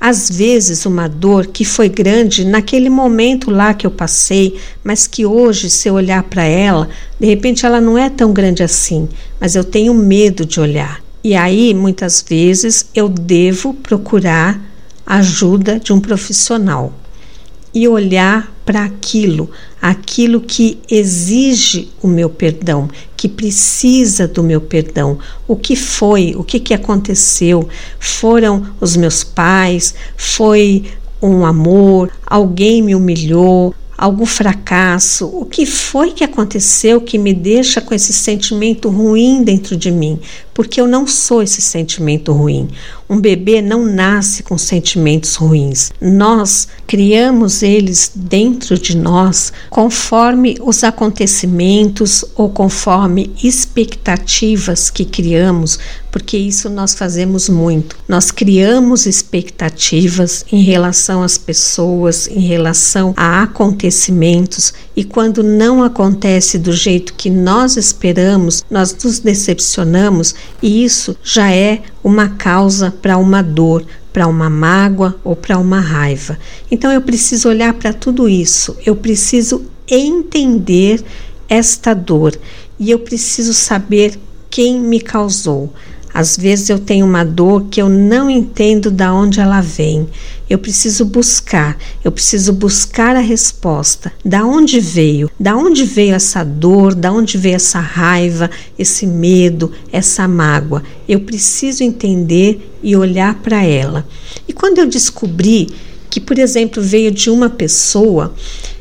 Às 0.00 0.28
vezes 0.28 0.84
uma 0.84 1.08
dor 1.08 1.46
que 1.46 1.64
foi 1.64 1.88
grande 1.88 2.44
naquele 2.44 2.90
momento 2.90 3.52
lá 3.52 3.72
que 3.72 3.86
eu 3.86 3.90
passei, 3.90 4.58
mas 4.82 5.06
que 5.06 5.24
hoje, 5.24 5.70
se 5.70 5.88
eu 5.88 5.94
olhar 5.94 6.24
para 6.24 6.42
ela, 6.42 6.88
de 7.20 7.26
repente 7.26 7.64
ela 7.64 7.80
não 7.80 7.96
é 7.96 8.10
tão 8.10 8.32
grande 8.32 8.64
assim, 8.64 9.08
mas 9.40 9.54
eu 9.54 9.62
tenho 9.62 9.94
medo 9.94 10.44
de 10.44 10.60
olhar. 10.60 11.00
E 11.22 11.36
aí, 11.36 11.74
muitas 11.74 12.24
vezes, 12.28 12.86
eu 12.94 13.08
devo 13.08 13.74
procurar 13.74 14.60
ajuda 15.06 15.78
de 15.78 15.92
um 15.92 16.00
profissional 16.00 16.92
e 17.74 17.86
olhar 17.86 18.52
para 18.64 18.84
aquilo, 18.84 19.50
aquilo 19.80 20.40
que 20.40 20.78
exige 20.90 21.90
o 22.02 22.08
meu 22.08 22.28
perdão, 22.28 22.88
que 23.16 23.28
precisa 23.28 24.28
do 24.28 24.42
meu 24.42 24.60
perdão. 24.60 25.18
O 25.46 25.56
que 25.56 25.74
foi? 25.76 26.34
O 26.36 26.44
que, 26.44 26.60
que 26.60 26.74
aconteceu? 26.74 27.68
Foram 27.98 28.66
os 28.80 28.96
meus 28.96 29.24
pais? 29.24 29.94
Foi 30.16 30.84
um 31.20 31.46
amor? 31.46 32.10
Alguém 32.26 32.82
me 32.82 32.94
humilhou? 32.94 33.74
algum 33.98 34.24
fracasso, 34.24 35.26
o 35.26 35.44
que 35.44 35.66
foi 35.66 36.12
que 36.12 36.22
aconteceu 36.22 37.00
que 37.00 37.18
me 37.18 37.34
deixa 37.34 37.80
com 37.80 37.92
esse 37.92 38.12
sentimento 38.12 38.88
ruim 38.88 39.42
dentro 39.42 39.76
de 39.76 39.90
mim? 39.90 40.20
Porque 40.58 40.80
eu 40.80 40.88
não 40.88 41.06
sou 41.06 41.40
esse 41.40 41.60
sentimento 41.60 42.32
ruim. 42.32 42.68
Um 43.08 43.20
bebê 43.20 43.62
não 43.62 43.86
nasce 43.86 44.42
com 44.42 44.58
sentimentos 44.58 45.36
ruins. 45.36 45.92
Nós 46.00 46.66
criamos 46.84 47.62
eles 47.62 48.10
dentro 48.12 48.76
de 48.76 48.96
nós 48.96 49.52
conforme 49.70 50.58
os 50.60 50.82
acontecimentos 50.82 52.24
ou 52.34 52.50
conforme 52.50 53.30
expectativas 53.42 54.90
que 54.90 55.04
criamos, 55.04 55.78
porque 56.10 56.36
isso 56.36 56.68
nós 56.68 56.92
fazemos 56.92 57.48
muito. 57.48 57.96
Nós 58.08 58.30
criamos 58.30 59.06
expectativas 59.06 60.44
em 60.50 60.62
relação 60.62 61.22
às 61.22 61.38
pessoas, 61.38 62.28
em 62.28 62.40
relação 62.40 63.14
a 63.16 63.42
acontecimentos, 63.42 64.74
e 64.96 65.04
quando 65.04 65.42
não 65.42 65.82
acontece 65.82 66.58
do 66.58 66.72
jeito 66.72 67.14
que 67.14 67.30
nós 67.30 67.76
esperamos, 67.76 68.64
nós 68.68 68.96
nos 69.04 69.20
decepcionamos, 69.20 70.34
e 70.62 70.84
isso 70.84 71.16
já 71.22 71.52
é 71.52 71.82
uma 72.02 72.30
causa 72.30 72.90
para 72.90 73.16
uma 73.16 73.42
dor, 73.42 73.84
para 74.12 74.26
uma 74.26 74.50
mágoa 74.50 75.16
ou 75.22 75.36
para 75.36 75.58
uma 75.58 75.80
raiva. 75.80 76.38
Então 76.70 76.92
eu 76.92 77.00
preciso 77.00 77.48
olhar 77.48 77.72
para 77.74 77.92
tudo 77.92 78.28
isso, 78.28 78.76
eu 78.84 78.96
preciso 78.96 79.64
entender 79.88 81.02
esta 81.48 81.94
dor 81.94 82.38
e 82.78 82.90
eu 82.90 82.98
preciso 82.98 83.54
saber 83.54 84.18
quem 84.50 84.80
me 84.80 85.00
causou. 85.00 85.72
Às 86.12 86.36
vezes 86.36 86.68
eu 86.68 86.78
tenho 86.78 87.06
uma 87.06 87.24
dor 87.24 87.66
que 87.70 87.80
eu 87.80 87.88
não 87.88 88.28
entendo 88.28 88.90
de 88.90 89.04
onde 89.04 89.40
ela 89.40 89.60
vem. 89.60 90.08
Eu 90.48 90.58
preciso 90.58 91.04
buscar, 91.04 91.76
eu 92.02 92.10
preciso 92.10 92.54
buscar 92.54 93.14
a 93.14 93.20
resposta. 93.20 94.10
Da 94.24 94.44
onde 94.44 94.80
veio? 94.80 95.30
Da 95.38 95.54
onde 95.54 95.84
veio 95.84 96.14
essa 96.14 96.42
dor? 96.42 96.94
Da 96.94 97.12
onde 97.12 97.36
veio 97.36 97.56
essa 97.56 97.80
raiva, 97.80 98.50
esse 98.78 99.06
medo, 99.06 99.70
essa 99.92 100.26
mágoa? 100.26 100.82
Eu 101.06 101.20
preciso 101.20 101.84
entender 101.84 102.72
e 102.82 102.96
olhar 102.96 103.34
para 103.42 103.62
ela. 103.62 104.06
E 104.46 104.52
quando 104.54 104.78
eu 104.78 104.86
descobri 104.86 105.68
que, 106.08 106.18
por 106.18 106.38
exemplo, 106.38 106.82
veio 106.82 107.10
de 107.10 107.28
uma 107.28 107.50
pessoa, 107.50 108.34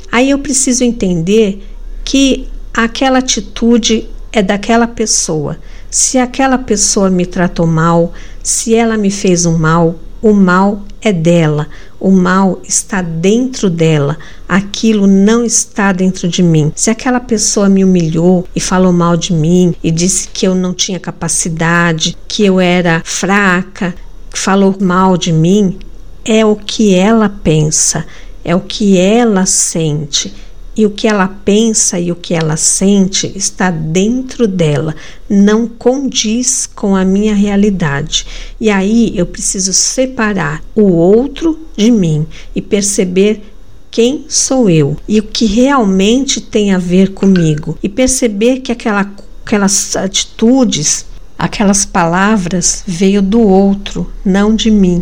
aí 0.10 0.30
eu 0.30 0.40
preciso 0.40 0.86
entender 0.86 1.62
que 2.06 2.48
aquela 2.74 3.20
atitude 3.20 4.08
é 4.32 4.42
daquela 4.42 4.88
pessoa. 4.88 5.58
Se 5.90 6.18
aquela 6.18 6.58
pessoa 6.58 7.10
me 7.10 7.26
tratou 7.26 7.68
mal, 7.68 8.14
se 8.42 8.74
ela 8.74 8.98
me 8.98 9.12
fez 9.12 9.46
um 9.46 9.58
mal, 9.58 10.00
o 10.22 10.34
mal 10.34 10.82
é 11.02 11.14
dela, 11.14 11.68
o 12.00 12.12
mal 12.12 12.60
está 12.64 13.02
dentro 13.02 13.70
dela, 13.70 14.18
aquilo 14.48 15.08
não 15.08 15.44
está 15.44 15.92
dentro 15.92 16.28
de 16.28 16.42
mim. 16.42 16.72
Se 16.76 16.90
aquela 16.90 17.20
pessoa 17.20 17.70
me 17.70 17.84
humilhou 17.84 18.48
e 18.56 18.60
falou 18.60 18.92
mal 18.92 19.16
de 19.16 19.34
mim 19.34 19.76
e 19.84 19.92
disse 19.92 20.30
que 20.30 20.48
eu 20.48 20.56
não 20.56 20.74
tinha 20.74 21.00
capacidade, 21.00 22.18
que 22.28 22.46
eu 22.46 22.60
era 22.60 23.02
fraca, 23.06 23.94
falou 24.32 24.76
mal 24.80 25.18
de 25.18 25.32
mim, 25.32 25.78
é 26.26 26.46
o 26.46 26.56
que 26.56 26.94
ela 26.94 27.30
pensa, 27.30 28.06
é 28.44 28.56
o 28.56 28.60
que 28.60 28.98
ela 28.98 29.46
sente 29.46 30.34
e 30.78 30.86
o 30.86 30.92
que 30.92 31.08
ela 31.08 31.28
pensa 31.28 32.00
e 32.00 32.12
o 32.12 32.16
que 32.16 32.36
ela 32.36 32.56
sente 32.56 33.32
está 33.36 33.72
dentro 33.72 34.48
dela, 34.48 34.96
não 35.28 35.68
condiz 35.68 36.68
com 36.68 36.96
a 36.96 37.04
minha 37.04 37.34
realidade. 37.34 38.26
E 38.62 38.70
aí 38.70 39.12
eu 39.18 39.26
preciso 39.26 39.74
separar 39.74 40.64
o 40.76 40.84
outro 40.84 41.60
de 41.76 41.90
mim 41.90 42.28
e 42.56 42.62
perceber 42.62 43.42
quem 43.90 44.26
sou 44.30 44.70
eu 44.70 44.96
e 45.08 45.20
o 45.20 45.24
que 45.24 45.46
realmente 45.46 46.40
tem 46.40 46.72
a 46.72 46.78
ver 46.78 47.14
comigo 47.14 47.76
e 47.82 47.90
perceber 47.90 48.60
que 48.60 48.72
aquela, 48.72 49.12
aquelas 49.44 49.96
atitudes, 49.96 51.08
aquelas 51.40 51.86
palavras 51.86 52.84
veio 52.86 53.22
do 53.24 53.42
outro, 53.42 54.12
não 54.24 54.56
de 54.56 54.70
mim. 54.70 55.02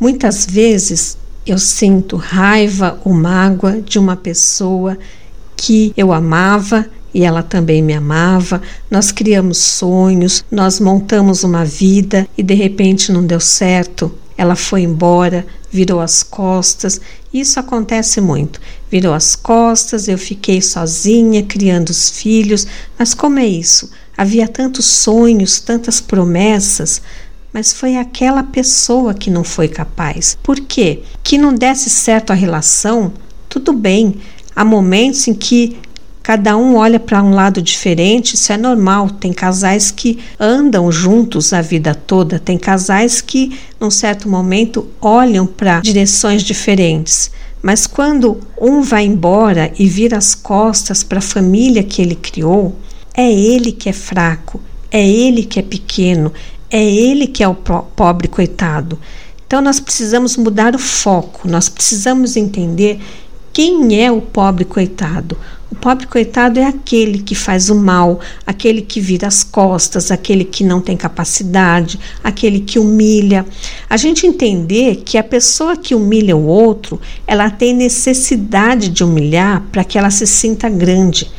Muitas 0.00 0.44
vezes 0.44 1.16
eu 1.46 1.58
sinto 1.58 2.16
raiva 2.16 2.98
ou 3.04 3.14
mágoa 3.14 3.80
de 3.80 3.98
uma 3.98 4.16
pessoa 4.16 4.98
que 5.56 5.92
eu 5.96 6.12
amava 6.12 6.86
e 7.14 7.24
ela 7.24 7.42
também 7.42 7.80
me 7.80 7.94
amava. 7.94 8.60
Nós 8.90 9.10
criamos 9.10 9.58
sonhos, 9.58 10.44
nós 10.50 10.78
montamos 10.80 11.44
uma 11.44 11.64
vida 11.64 12.28
e 12.36 12.42
de 12.42 12.54
repente 12.54 13.10
não 13.10 13.24
deu 13.24 13.40
certo. 13.40 14.12
Ela 14.36 14.54
foi 14.54 14.82
embora, 14.82 15.46
virou 15.70 16.00
as 16.00 16.22
costas. 16.22 17.00
Isso 17.32 17.58
acontece 17.58 18.20
muito. 18.20 18.60
Virou 18.90 19.14
as 19.14 19.34
costas, 19.34 20.08
eu 20.08 20.18
fiquei 20.18 20.60
sozinha 20.60 21.42
criando 21.42 21.88
os 21.88 22.10
filhos. 22.10 22.66
Mas 22.98 23.14
como 23.14 23.38
é 23.38 23.46
isso? 23.46 23.90
Havia 24.14 24.48
tantos 24.48 24.84
sonhos, 24.86 25.60
tantas 25.60 26.00
promessas, 26.00 27.00
mas 27.56 27.72
foi 27.72 27.96
aquela 27.96 28.42
pessoa 28.42 29.14
que 29.14 29.30
não 29.30 29.42
foi 29.42 29.66
capaz. 29.66 30.36
Por 30.42 30.60
quê? 30.60 31.00
Que 31.24 31.38
não 31.38 31.54
desse 31.54 31.88
certo 31.88 32.30
a 32.30 32.34
relação, 32.34 33.14
tudo 33.48 33.72
bem. 33.72 34.16
Há 34.54 34.62
momentos 34.62 35.26
em 35.26 35.32
que 35.32 35.78
cada 36.22 36.54
um 36.54 36.76
olha 36.76 37.00
para 37.00 37.22
um 37.22 37.30
lado 37.30 37.62
diferente, 37.62 38.34
isso 38.34 38.52
é 38.52 38.58
normal. 38.58 39.08
Tem 39.08 39.32
casais 39.32 39.90
que 39.90 40.18
andam 40.38 40.92
juntos 40.92 41.54
a 41.54 41.62
vida 41.62 41.94
toda, 41.94 42.38
tem 42.38 42.58
casais 42.58 43.22
que, 43.22 43.58
num 43.80 43.90
certo 43.90 44.28
momento, 44.28 44.86
olham 45.00 45.46
para 45.46 45.80
direções 45.80 46.42
diferentes. 46.42 47.30
Mas 47.62 47.86
quando 47.86 48.38
um 48.60 48.82
vai 48.82 49.06
embora 49.06 49.72
e 49.78 49.88
vira 49.88 50.18
as 50.18 50.34
costas 50.34 51.02
para 51.02 51.20
a 51.20 51.22
família 51.22 51.82
que 51.82 52.02
ele 52.02 52.16
criou, 52.16 52.76
é 53.14 53.32
ele 53.32 53.72
que 53.72 53.88
é 53.88 53.94
fraco, 53.94 54.60
é 54.90 55.06
ele 55.06 55.42
que 55.42 55.58
é 55.58 55.62
pequeno, 55.62 56.32
é 56.70 56.84
ele 56.84 57.26
que 57.26 57.42
é 57.42 57.48
o 57.48 57.54
pobre 57.54 58.28
coitado. 58.28 58.98
Então 59.46 59.60
nós 59.60 59.78
precisamos 59.78 60.36
mudar 60.36 60.74
o 60.74 60.78
foco, 60.78 61.48
nós 61.48 61.68
precisamos 61.68 62.36
entender 62.36 63.00
quem 63.52 64.02
é 64.02 64.10
o 64.10 64.20
pobre 64.20 64.64
coitado. 64.64 65.36
O 65.70 65.74
pobre 65.74 66.06
coitado 66.06 66.60
é 66.60 66.64
aquele 66.64 67.20
que 67.20 67.34
faz 67.34 67.70
o 67.70 67.74
mal, 67.74 68.20
aquele 68.46 68.82
que 68.82 69.00
vira 69.00 69.26
as 69.26 69.42
costas, 69.42 70.10
aquele 70.10 70.44
que 70.44 70.62
não 70.62 70.80
tem 70.80 70.96
capacidade, 70.96 71.98
aquele 72.22 72.60
que 72.60 72.78
humilha. 72.78 73.46
A 73.88 73.96
gente 73.96 74.26
entender 74.26 75.02
que 75.04 75.16
a 75.16 75.24
pessoa 75.24 75.76
que 75.76 75.94
humilha 75.94 76.36
o 76.36 76.46
outro, 76.46 77.00
ela 77.26 77.48
tem 77.48 77.74
necessidade 77.74 78.88
de 78.88 79.02
humilhar 79.02 79.62
para 79.72 79.84
que 79.84 79.98
ela 79.98 80.10
se 80.10 80.26
sinta 80.26 80.68
grande. 80.68 81.30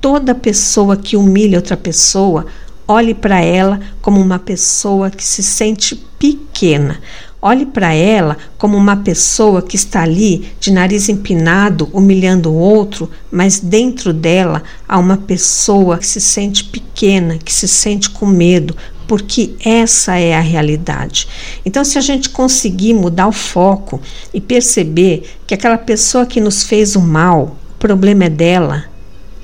Toda 0.00 0.34
pessoa 0.34 0.96
que 0.96 1.16
humilha 1.16 1.58
outra 1.58 1.76
pessoa, 1.76 2.46
Olhe 2.86 3.14
para 3.14 3.40
ela 3.40 3.80
como 4.00 4.20
uma 4.20 4.38
pessoa 4.38 5.10
que 5.10 5.24
se 5.24 5.42
sente 5.42 5.96
pequena. 6.18 7.00
Olhe 7.40 7.66
para 7.66 7.92
ela 7.92 8.36
como 8.56 8.76
uma 8.76 8.96
pessoa 8.96 9.62
que 9.62 9.74
está 9.74 10.02
ali 10.02 10.52
de 10.60 10.70
nariz 10.70 11.08
empinado, 11.08 11.88
humilhando 11.92 12.50
o 12.50 12.56
outro, 12.56 13.10
mas 13.32 13.58
dentro 13.58 14.12
dela 14.12 14.62
há 14.88 14.96
uma 14.98 15.16
pessoa 15.16 15.98
que 15.98 16.06
se 16.06 16.20
sente 16.20 16.62
pequena, 16.62 17.38
que 17.38 17.52
se 17.52 17.66
sente 17.66 18.10
com 18.10 18.26
medo, 18.26 18.76
porque 19.08 19.54
essa 19.64 20.16
é 20.16 20.34
a 20.36 20.40
realidade. 20.40 21.26
Então, 21.64 21.84
se 21.84 21.98
a 21.98 22.00
gente 22.00 22.30
conseguir 22.30 22.94
mudar 22.94 23.26
o 23.26 23.32
foco 23.32 24.00
e 24.32 24.40
perceber 24.40 25.28
que 25.46 25.54
aquela 25.54 25.78
pessoa 25.78 26.24
que 26.24 26.40
nos 26.40 26.62
fez 26.62 26.94
o 26.94 27.00
mal, 27.00 27.56
o 27.74 27.78
problema 27.78 28.24
é 28.24 28.30
dela, 28.30 28.84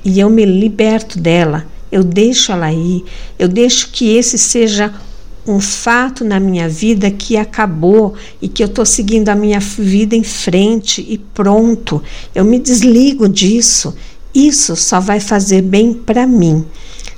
e 0.03 0.19
eu 0.19 0.29
me 0.29 0.45
liberto 0.45 1.19
dela 1.19 1.65
eu 1.91 2.03
deixo 2.03 2.51
ela 2.51 2.71
ir, 2.71 3.03
eu 3.37 3.47
deixo 3.47 3.89
que 3.91 4.15
esse 4.15 4.37
seja 4.37 4.93
um 5.47 5.59
fato 5.59 6.23
na 6.23 6.39
minha 6.39 6.69
vida 6.69 7.09
que 7.09 7.35
acabou 7.35 8.13
e 8.41 8.47
que 8.47 8.61
eu 8.61 8.67
estou 8.67 8.85
seguindo 8.85 9.29
a 9.29 9.35
minha 9.35 9.59
vida 9.59 10.15
em 10.15 10.23
frente 10.23 11.05
e 11.07 11.17
pronto. 11.17 12.03
Eu 12.35 12.45
me 12.45 12.59
desligo 12.59 13.27
disso. 13.27 13.95
Isso 14.33 14.75
só 14.75 14.99
vai 14.99 15.19
fazer 15.19 15.63
bem 15.63 15.93
para 15.93 16.27
mim. 16.27 16.63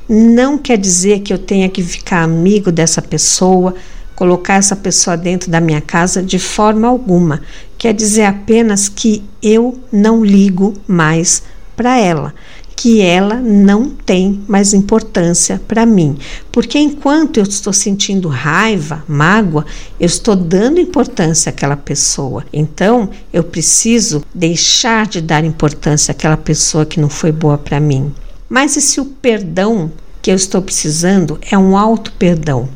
Não 0.07 0.57
quer 0.57 0.77
dizer 0.77 1.19
que 1.19 1.34
eu 1.34 1.38
tenha 1.38 1.67
que 1.67 1.84
ficar 1.84 2.23
amigo 2.23 2.71
dessa 2.71 3.01
pessoa, 3.01 3.75
colocar 4.15 4.55
essa 4.55 4.75
pessoa 4.75 5.17
dentro 5.17 5.51
da 5.51 5.60
minha 5.60 5.81
casa 5.81 6.23
de 6.23 6.39
forma 6.39 6.88
alguma. 6.88 7.41
Quer 7.77 7.93
dizer 7.93 8.23
apenas 8.23 8.88
que 8.88 9.23
eu 9.43 9.77
não 9.91 10.23
ligo 10.23 10.73
mais 10.88 11.43
para 11.75 11.99
ela 11.99 12.34
que 12.82 13.00
ela 13.00 13.36
não 13.36 13.91
tem 13.91 14.41
mais 14.48 14.74
importância 14.74 15.62
para 15.67 15.86
mim. 15.86 16.17
Porque 16.52 16.80
enquanto 16.80 17.38
eu 17.38 17.44
estou 17.44 17.72
sentindo 17.72 18.28
raiva, 18.28 19.04
mágoa, 19.08 19.67
eu 20.00 20.08
estou 20.08 20.36
dando 20.36 20.80
importância 20.80 21.52
àquela 21.52 21.78
pessoa. 21.78 22.44
Então, 22.52 23.12
eu 23.32 23.44
preciso 23.44 24.24
deixar 24.34 25.06
de 25.06 25.22
dar 25.22 25.46
importância 25.46 26.12
àquela 26.12 26.36
pessoa 26.36 26.84
que 26.84 27.00
não 27.00 27.08
foi 27.08 27.32
boa 27.32 27.56
para 27.56 27.80
mim. 27.80 28.12
Mas 28.50 28.76
e 28.76 28.82
se 28.82 29.00
o 29.00 29.06
perdão 29.06 29.91
que 30.20 30.32
eu 30.32 30.36
estou 30.36 30.60
precisando 30.60 31.38
é 31.52 31.56
um 31.56 31.78
auto 31.78 32.12
perdão? 32.13 32.67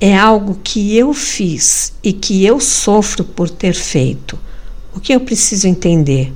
É 0.00 0.18
algo 0.18 0.58
que 0.64 0.96
eu 0.96 1.14
fiz 1.14 1.92
e 2.02 2.12
que 2.12 2.44
eu 2.44 2.58
sofro 2.58 3.22
por 3.22 3.48
ter 3.48 3.74
feito. 3.74 4.36
O 4.92 4.98
que 4.98 5.14
eu 5.14 5.20
preciso 5.20 5.68
entender? 5.68 6.32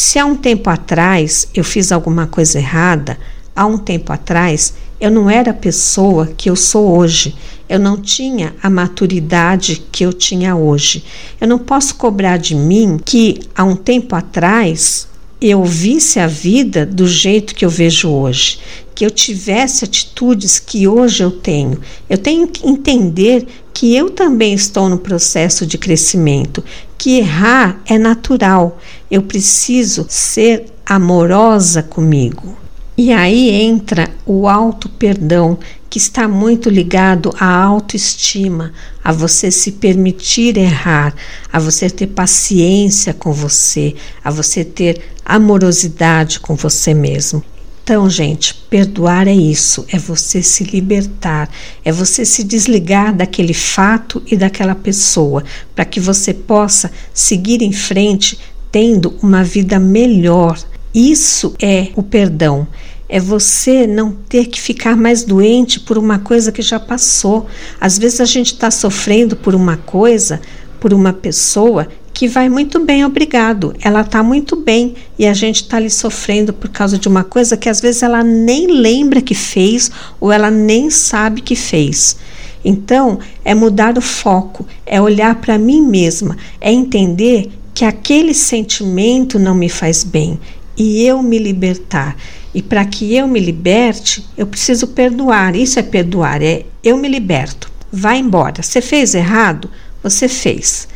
Se 0.00 0.16
há 0.16 0.24
um 0.24 0.36
tempo 0.36 0.70
atrás 0.70 1.48
eu 1.52 1.64
fiz 1.64 1.90
alguma 1.90 2.24
coisa 2.28 2.56
errada, 2.56 3.18
há 3.54 3.66
um 3.66 3.76
tempo 3.76 4.12
atrás 4.12 4.74
eu 5.00 5.10
não 5.10 5.28
era 5.28 5.50
a 5.50 5.54
pessoa 5.54 6.28
que 6.36 6.48
eu 6.48 6.54
sou 6.54 6.96
hoje. 6.96 7.34
Eu 7.68 7.80
não 7.80 8.00
tinha 8.00 8.54
a 8.62 8.70
maturidade 8.70 9.82
que 9.90 10.06
eu 10.06 10.12
tinha 10.12 10.54
hoje. 10.54 11.02
Eu 11.40 11.48
não 11.48 11.58
posso 11.58 11.96
cobrar 11.96 12.36
de 12.36 12.54
mim 12.54 12.96
que 13.04 13.40
há 13.52 13.64
um 13.64 13.74
tempo 13.74 14.14
atrás 14.14 15.08
eu 15.40 15.64
visse 15.64 16.20
a 16.20 16.28
vida 16.28 16.86
do 16.86 17.04
jeito 17.04 17.52
que 17.52 17.64
eu 17.64 17.70
vejo 17.70 18.08
hoje, 18.08 18.60
que 18.98 19.06
eu 19.06 19.12
tivesse 19.12 19.84
atitudes 19.84 20.58
que 20.58 20.88
hoje 20.88 21.22
eu 21.22 21.30
tenho. 21.30 21.78
Eu 22.10 22.18
tenho 22.18 22.48
que 22.48 22.66
entender 22.66 23.46
que 23.72 23.94
eu 23.94 24.10
também 24.10 24.52
estou 24.52 24.88
no 24.88 24.98
processo 24.98 25.64
de 25.64 25.78
crescimento, 25.78 26.64
que 26.98 27.18
errar 27.18 27.80
é 27.86 27.96
natural. 27.96 28.76
Eu 29.08 29.22
preciso 29.22 30.04
ser 30.08 30.64
amorosa 30.84 31.80
comigo. 31.80 32.56
E 32.96 33.12
aí 33.12 33.50
entra 33.50 34.10
o 34.26 34.48
auto 34.48 34.88
perdão, 34.88 35.60
que 35.88 35.98
está 35.98 36.26
muito 36.26 36.68
ligado 36.68 37.32
à 37.38 37.54
autoestima, 37.54 38.72
a 39.04 39.12
você 39.12 39.48
se 39.48 39.70
permitir 39.70 40.58
errar, 40.58 41.14
a 41.52 41.60
você 41.60 41.88
ter 41.88 42.08
paciência 42.08 43.14
com 43.14 43.32
você, 43.32 43.94
a 44.24 44.30
você 44.32 44.64
ter 44.64 45.00
amorosidade 45.24 46.40
com 46.40 46.56
você 46.56 46.92
mesmo. 46.92 47.44
Então, 47.88 48.10
gente, 48.10 48.54
perdoar 48.68 49.26
é 49.26 49.32
isso, 49.32 49.86
é 49.90 49.98
você 49.98 50.42
se 50.42 50.62
libertar, 50.62 51.48
é 51.82 51.90
você 51.90 52.22
se 52.22 52.44
desligar 52.44 53.16
daquele 53.16 53.54
fato 53.54 54.22
e 54.26 54.36
daquela 54.36 54.74
pessoa, 54.74 55.42
para 55.74 55.86
que 55.86 55.98
você 55.98 56.34
possa 56.34 56.90
seguir 57.14 57.62
em 57.62 57.72
frente 57.72 58.38
tendo 58.70 59.16
uma 59.22 59.42
vida 59.42 59.78
melhor. 59.78 60.62
Isso 60.92 61.54
é 61.58 61.88
o 61.96 62.02
perdão 62.02 62.68
é 63.08 63.18
você 63.18 63.86
não 63.86 64.12
ter 64.12 64.48
que 64.48 64.60
ficar 64.60 64.94
mais 64.94 65.24
doente 65.24 65.80
por 65.80 65.96
uma 65.96 66.18
coisa 66.18 66.52
que 66.52 66.60
já 66.60 66.78
passou. 66.78 67.46
Às 67.80 67.98
vezes 67.98 68.20
a 68.20 68.26
gente 68.26 68.52
está 68.52 68.70
sofrendo 68.70 69.34
por 69.34 69.54
uma 69.54 69.78
coisa, 69.78 70.42
por 70.78 70.92
uma 70.92 71.14
pessoa 71.14 71.88
que 72.18 72.26
vai 72.26 72.48
muito 72.48 72.84
bem, 72.84 73.04
obrigado. 73.04 73.76
Ela 73.80 74.00
está 74.00 74.24
muito 74.24 74.56
bem 74.56 74.96
e 75.16 75.24
a 75.24 75.32
gente 75.32 75.62
está 75.62 75.76
ali 75.76 75.88
sofrendo 75.88 76.52
por 76.52 76.68
causa 76.68 76.98
de 76.98 77.06
uma 77.06 77.22
coisa 77.22 77.56
que 77.56 77.68
às 77.68 77.80
vezes 77.80 78.02
ela 78.02 78.24
nem 78.24 78.66
lembra 78.66 79.22
que 79.22 79.36
fez 79.36 79.88
ou 80.18 80.32
ela 80.32 80.50
nem 80.50 80.90
sabe 80.90 81.40
que 81.40 81.54
fez. 81.54 82.16
Então, 82.64 83.20
é 83.44 83.54
mudar 83.54 83.96
o 83.96 84.00
foco, 84.00 84.66
é 84.84 85.00
olhar 85.00 85.36
para 85.36 85.56
mim 85.58 85.80
mesma, 85.80 86.36
é 86.60 86.72
entender 86.72 87.52
que 87.72 87.84
aquele 87.84 88.34
sentimento 88.34 89.38
não 89.38 89.54
me 89.54 89.68
faz 89.68 90.02
bem 90.02 90.40
e 90.76 91.04
eu 91.04 91.22
me 91.22 91.38
libertar. 91.38 92.16
E 92.52 92.60
para 92.60 92.84
que 92.84 93.14
eu 93.14 93.28
me 93.28 93.38
liberte, 93.38 94.26
eu 94.36 94.48
preciso 94.48 94.88
perdoar. 94.88 95.54
Isso 95.54 95.78
é 95.78 95.84
perdoar, 95.84 96.42
é 96.42 96.64
eu 96.82 96.96
me 96.96 97.06
liberto. 97.06 97.70
Vai 97.92 98.18
embora. 98.18 98.60
Você 98.60 98.80
fez 98.80 99.14
errado? 99.14 99.70
Você 100.02 100.26
fez. 100.26 100.88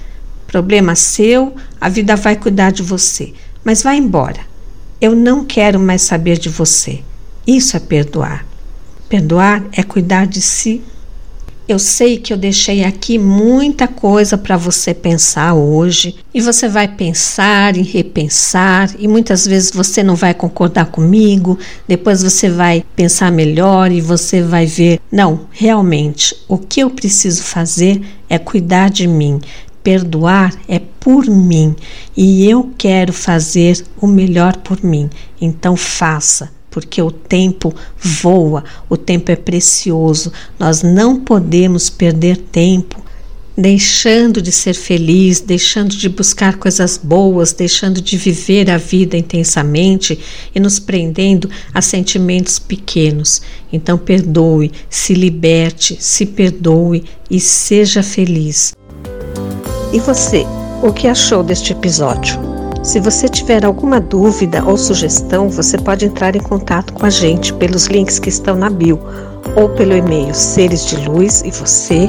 Problema 0.52 0.94
seu, 0.94 1.52
a 1.80 1.88
vida 1.88 2.14
vai 2.14 2.36
cuidar 2.36 2.70
de 2.70 2.82
você. 2.82 3.32
Mas 3.64 3.82
vai 3.82 3.96
embora. 3.96 4.40
Eu 5.00 5.16
não 5.16 5.44
quero 5.44 5.80
mais 5.80 6.02
saber 6.02 6.38
de 6.38 6.48
você. 6.48 7.00
Isso 7.44 7.76
é 7.76 7.80
perdoar. 7.80 8.46
Perdoar 9.08 9.64
é 9.72 9.82
cuidar 9.82 10.26
de 10.26 10.40
si 10.40 10.80
eu 11.68 11.78
sei 11.78 12.18
que 12.18 12.32
eu 12.32 12.36
deixei 12.36 12.84
aqui 12.84 13.18
muita 13.18 13.86
coisa 13.86 14.36
para 14.36 14.56
você 14.56 14.92
pensar 14.92 15.54
hoje, 15.54 16.16
e 16.34 16.40
você 16.40 16.68
vai 16.68 16.88
pensar 16.88 17.76
e 17.76 17.82
repensar, 17.82 18.90
e 18.98 19.06
muitas 19.06 19.46
vezes 19.46 19.70
você 19.70 20.02
não 20.02 20.16
vai 20.16 20.34
concordar 20.34 20.86
comigo, 20.86 21.58
depois 21.86 22.22
você 22.22 22.50
vai 22.50 22.84
pensar 22.96 23.30
melhor 23.30 23.92
e 23.92 24.00
você 24.00 24.42
vai 24.42 24.66
ver: 24.66 25.00
não, 25.10 25.46
realmente, 25.50 26.36
o 26.48 26.58
que 26.58 26.80
eu 26.80 26.90
preciso 26.90 27.42
fazer 27.42 28.02
é 28.28 28.38
cuidar 28.38 28.90
de 28.90 29.06
mim. 29.06 29.40
Perdoar 29.82 30.54
é 30.68 30.78
por 30.78 31.26
mim 31.26 31.74
e 32.16 32.48
eu 32.48 32.70
quero 32.78 33.12
fazer 33.12 33.84
o 34.00 34.06
melhor 34.06 34.56
por 34.58 34.82
mim. 34.84 35.10
Então 35.40 35.76
faça 35.76 36.50
porque 36.70 37.02
o 37.02 37.10
tempo 37.10 37.74
voa, 37.98 38.64
o 38.88 38.96
tempo 38.96 39.30
é 39.30 39.36
precioso. 39.36 40.32
Nós 40.58 40.82
não 40.82 41.20
podemos 41.20 41.90
perder 41.90 42.38
tempo 42.38 43.02
deixando 43.56 44.40
de 44.40 44.50
ser 44.50 44.74
feliz, 44.74 45.40
deixando 45.40 45.94
de 45.94 46.08
buscar 46.08 46.56
coisas 46.56 46.96
boas, 46.96 47.52
deixando 47.52 48.00
de 48.00 48.16
viver 48.16 48.70
a 48.70 48.78
vida 48.78 49.16
intensamente 49.16 50.18
e 50.54 50.58
nos 50.58 50.78
prendendo 50.78 51.50
a 51.74 51.82
sentimentos 51.82 52.58
pequenos. 52.58 53.42
Então, 53.72 53.98
perdoe, 53.98 54.72
se 54.88 55.12
liberte, 55.14 55.96
se 56.00 56.24
perdoe 56.26 57.04
e 57.30 57.38
seja 57.38 58.02
feliz. 58.02 58.72
E 59.92 60.00
você, 60.00 60.46
o 60.82 60.92
que 60.92 61.06
achou 61.06 61.42
deste 61.42 61.72
episódio? 61.72 62.40
Se 62.82 62.98
você 62.98 63.28
tiver 63.28 63.64
alguma 63.64 64.00
dúvida 64.00 64.64
ou 64.64 64.76
sugestão, 64.76 65.48
você 65.48 65.78
pode 65.78 66.06
entrar 66.06 66.34
em 66.34 66.40
contato 66.40 66.92
com 66.94 67.06
a 67.06 67.10
gente 67.10 67.52
pelos 67.54 67.86
links 67.86 68.18
que 68.18 68.28
estão 68.28 68.56
na 68.56 68.70
bio 68.70 68.98
ou 69.54 69.68
pelo 69.68 69.94
e-mail 69.94 70.34
seres 70.34 70.86
de 70.86 70.96
luz 71.08 71.42
e 71.44 71.50
você 71.50 72.08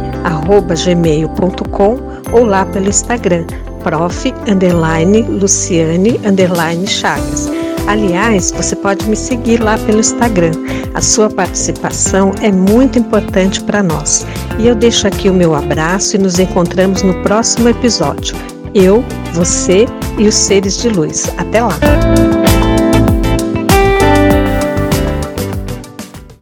gmail.com 0.86 2.00
ou 2.32 2.46
lá 2.46 2.66
pelo 2.66 2.90
Instagram 2.90 3.46
prof 3.84 4.34
underline 4.48 5.22
Luciane 5.24 6.20
underline 6.26 6.88
Chagas. 6.88 7.63
Aliás, 7.88 8.52
você 8.52 8.76
pode 8.76 9.08
me 9.10 9.16
seguir 9.16 9.62
lá 9.62 9.78
pelo 9.78 10.00
Instagram. 10.00 10.52
A 10.94 11.02
sua 11.02 11.30
participação 11.30 12.32
é 12.42 12.52
muito 12.52 12.98
importante 12.98 13.62
para 13.62 13.84
nós. 13.84 14.26
E 14.60 14.68
eu 14.68 14.76
deixo 14.76 15.08
aqui 15.08 15.30
o 15.30 15.34
meu 15.34 15.54
abraço 15.54 16.16
e 16.16 16.20
nos 16.20 16.40
encontramos 16.40 17.04
no 17.04 17.22
próximo 17.24 17.70
episódio 17.70 18.36
eu, 18.74 19.04
você 19.34 19.86
e 20.18 20.28
os 20.28 20.36
seres 20.36 20.78
de 20.82 20.90
luz. 20.90 21.32
Até 21.38 21.62
lá! 21.62 21.78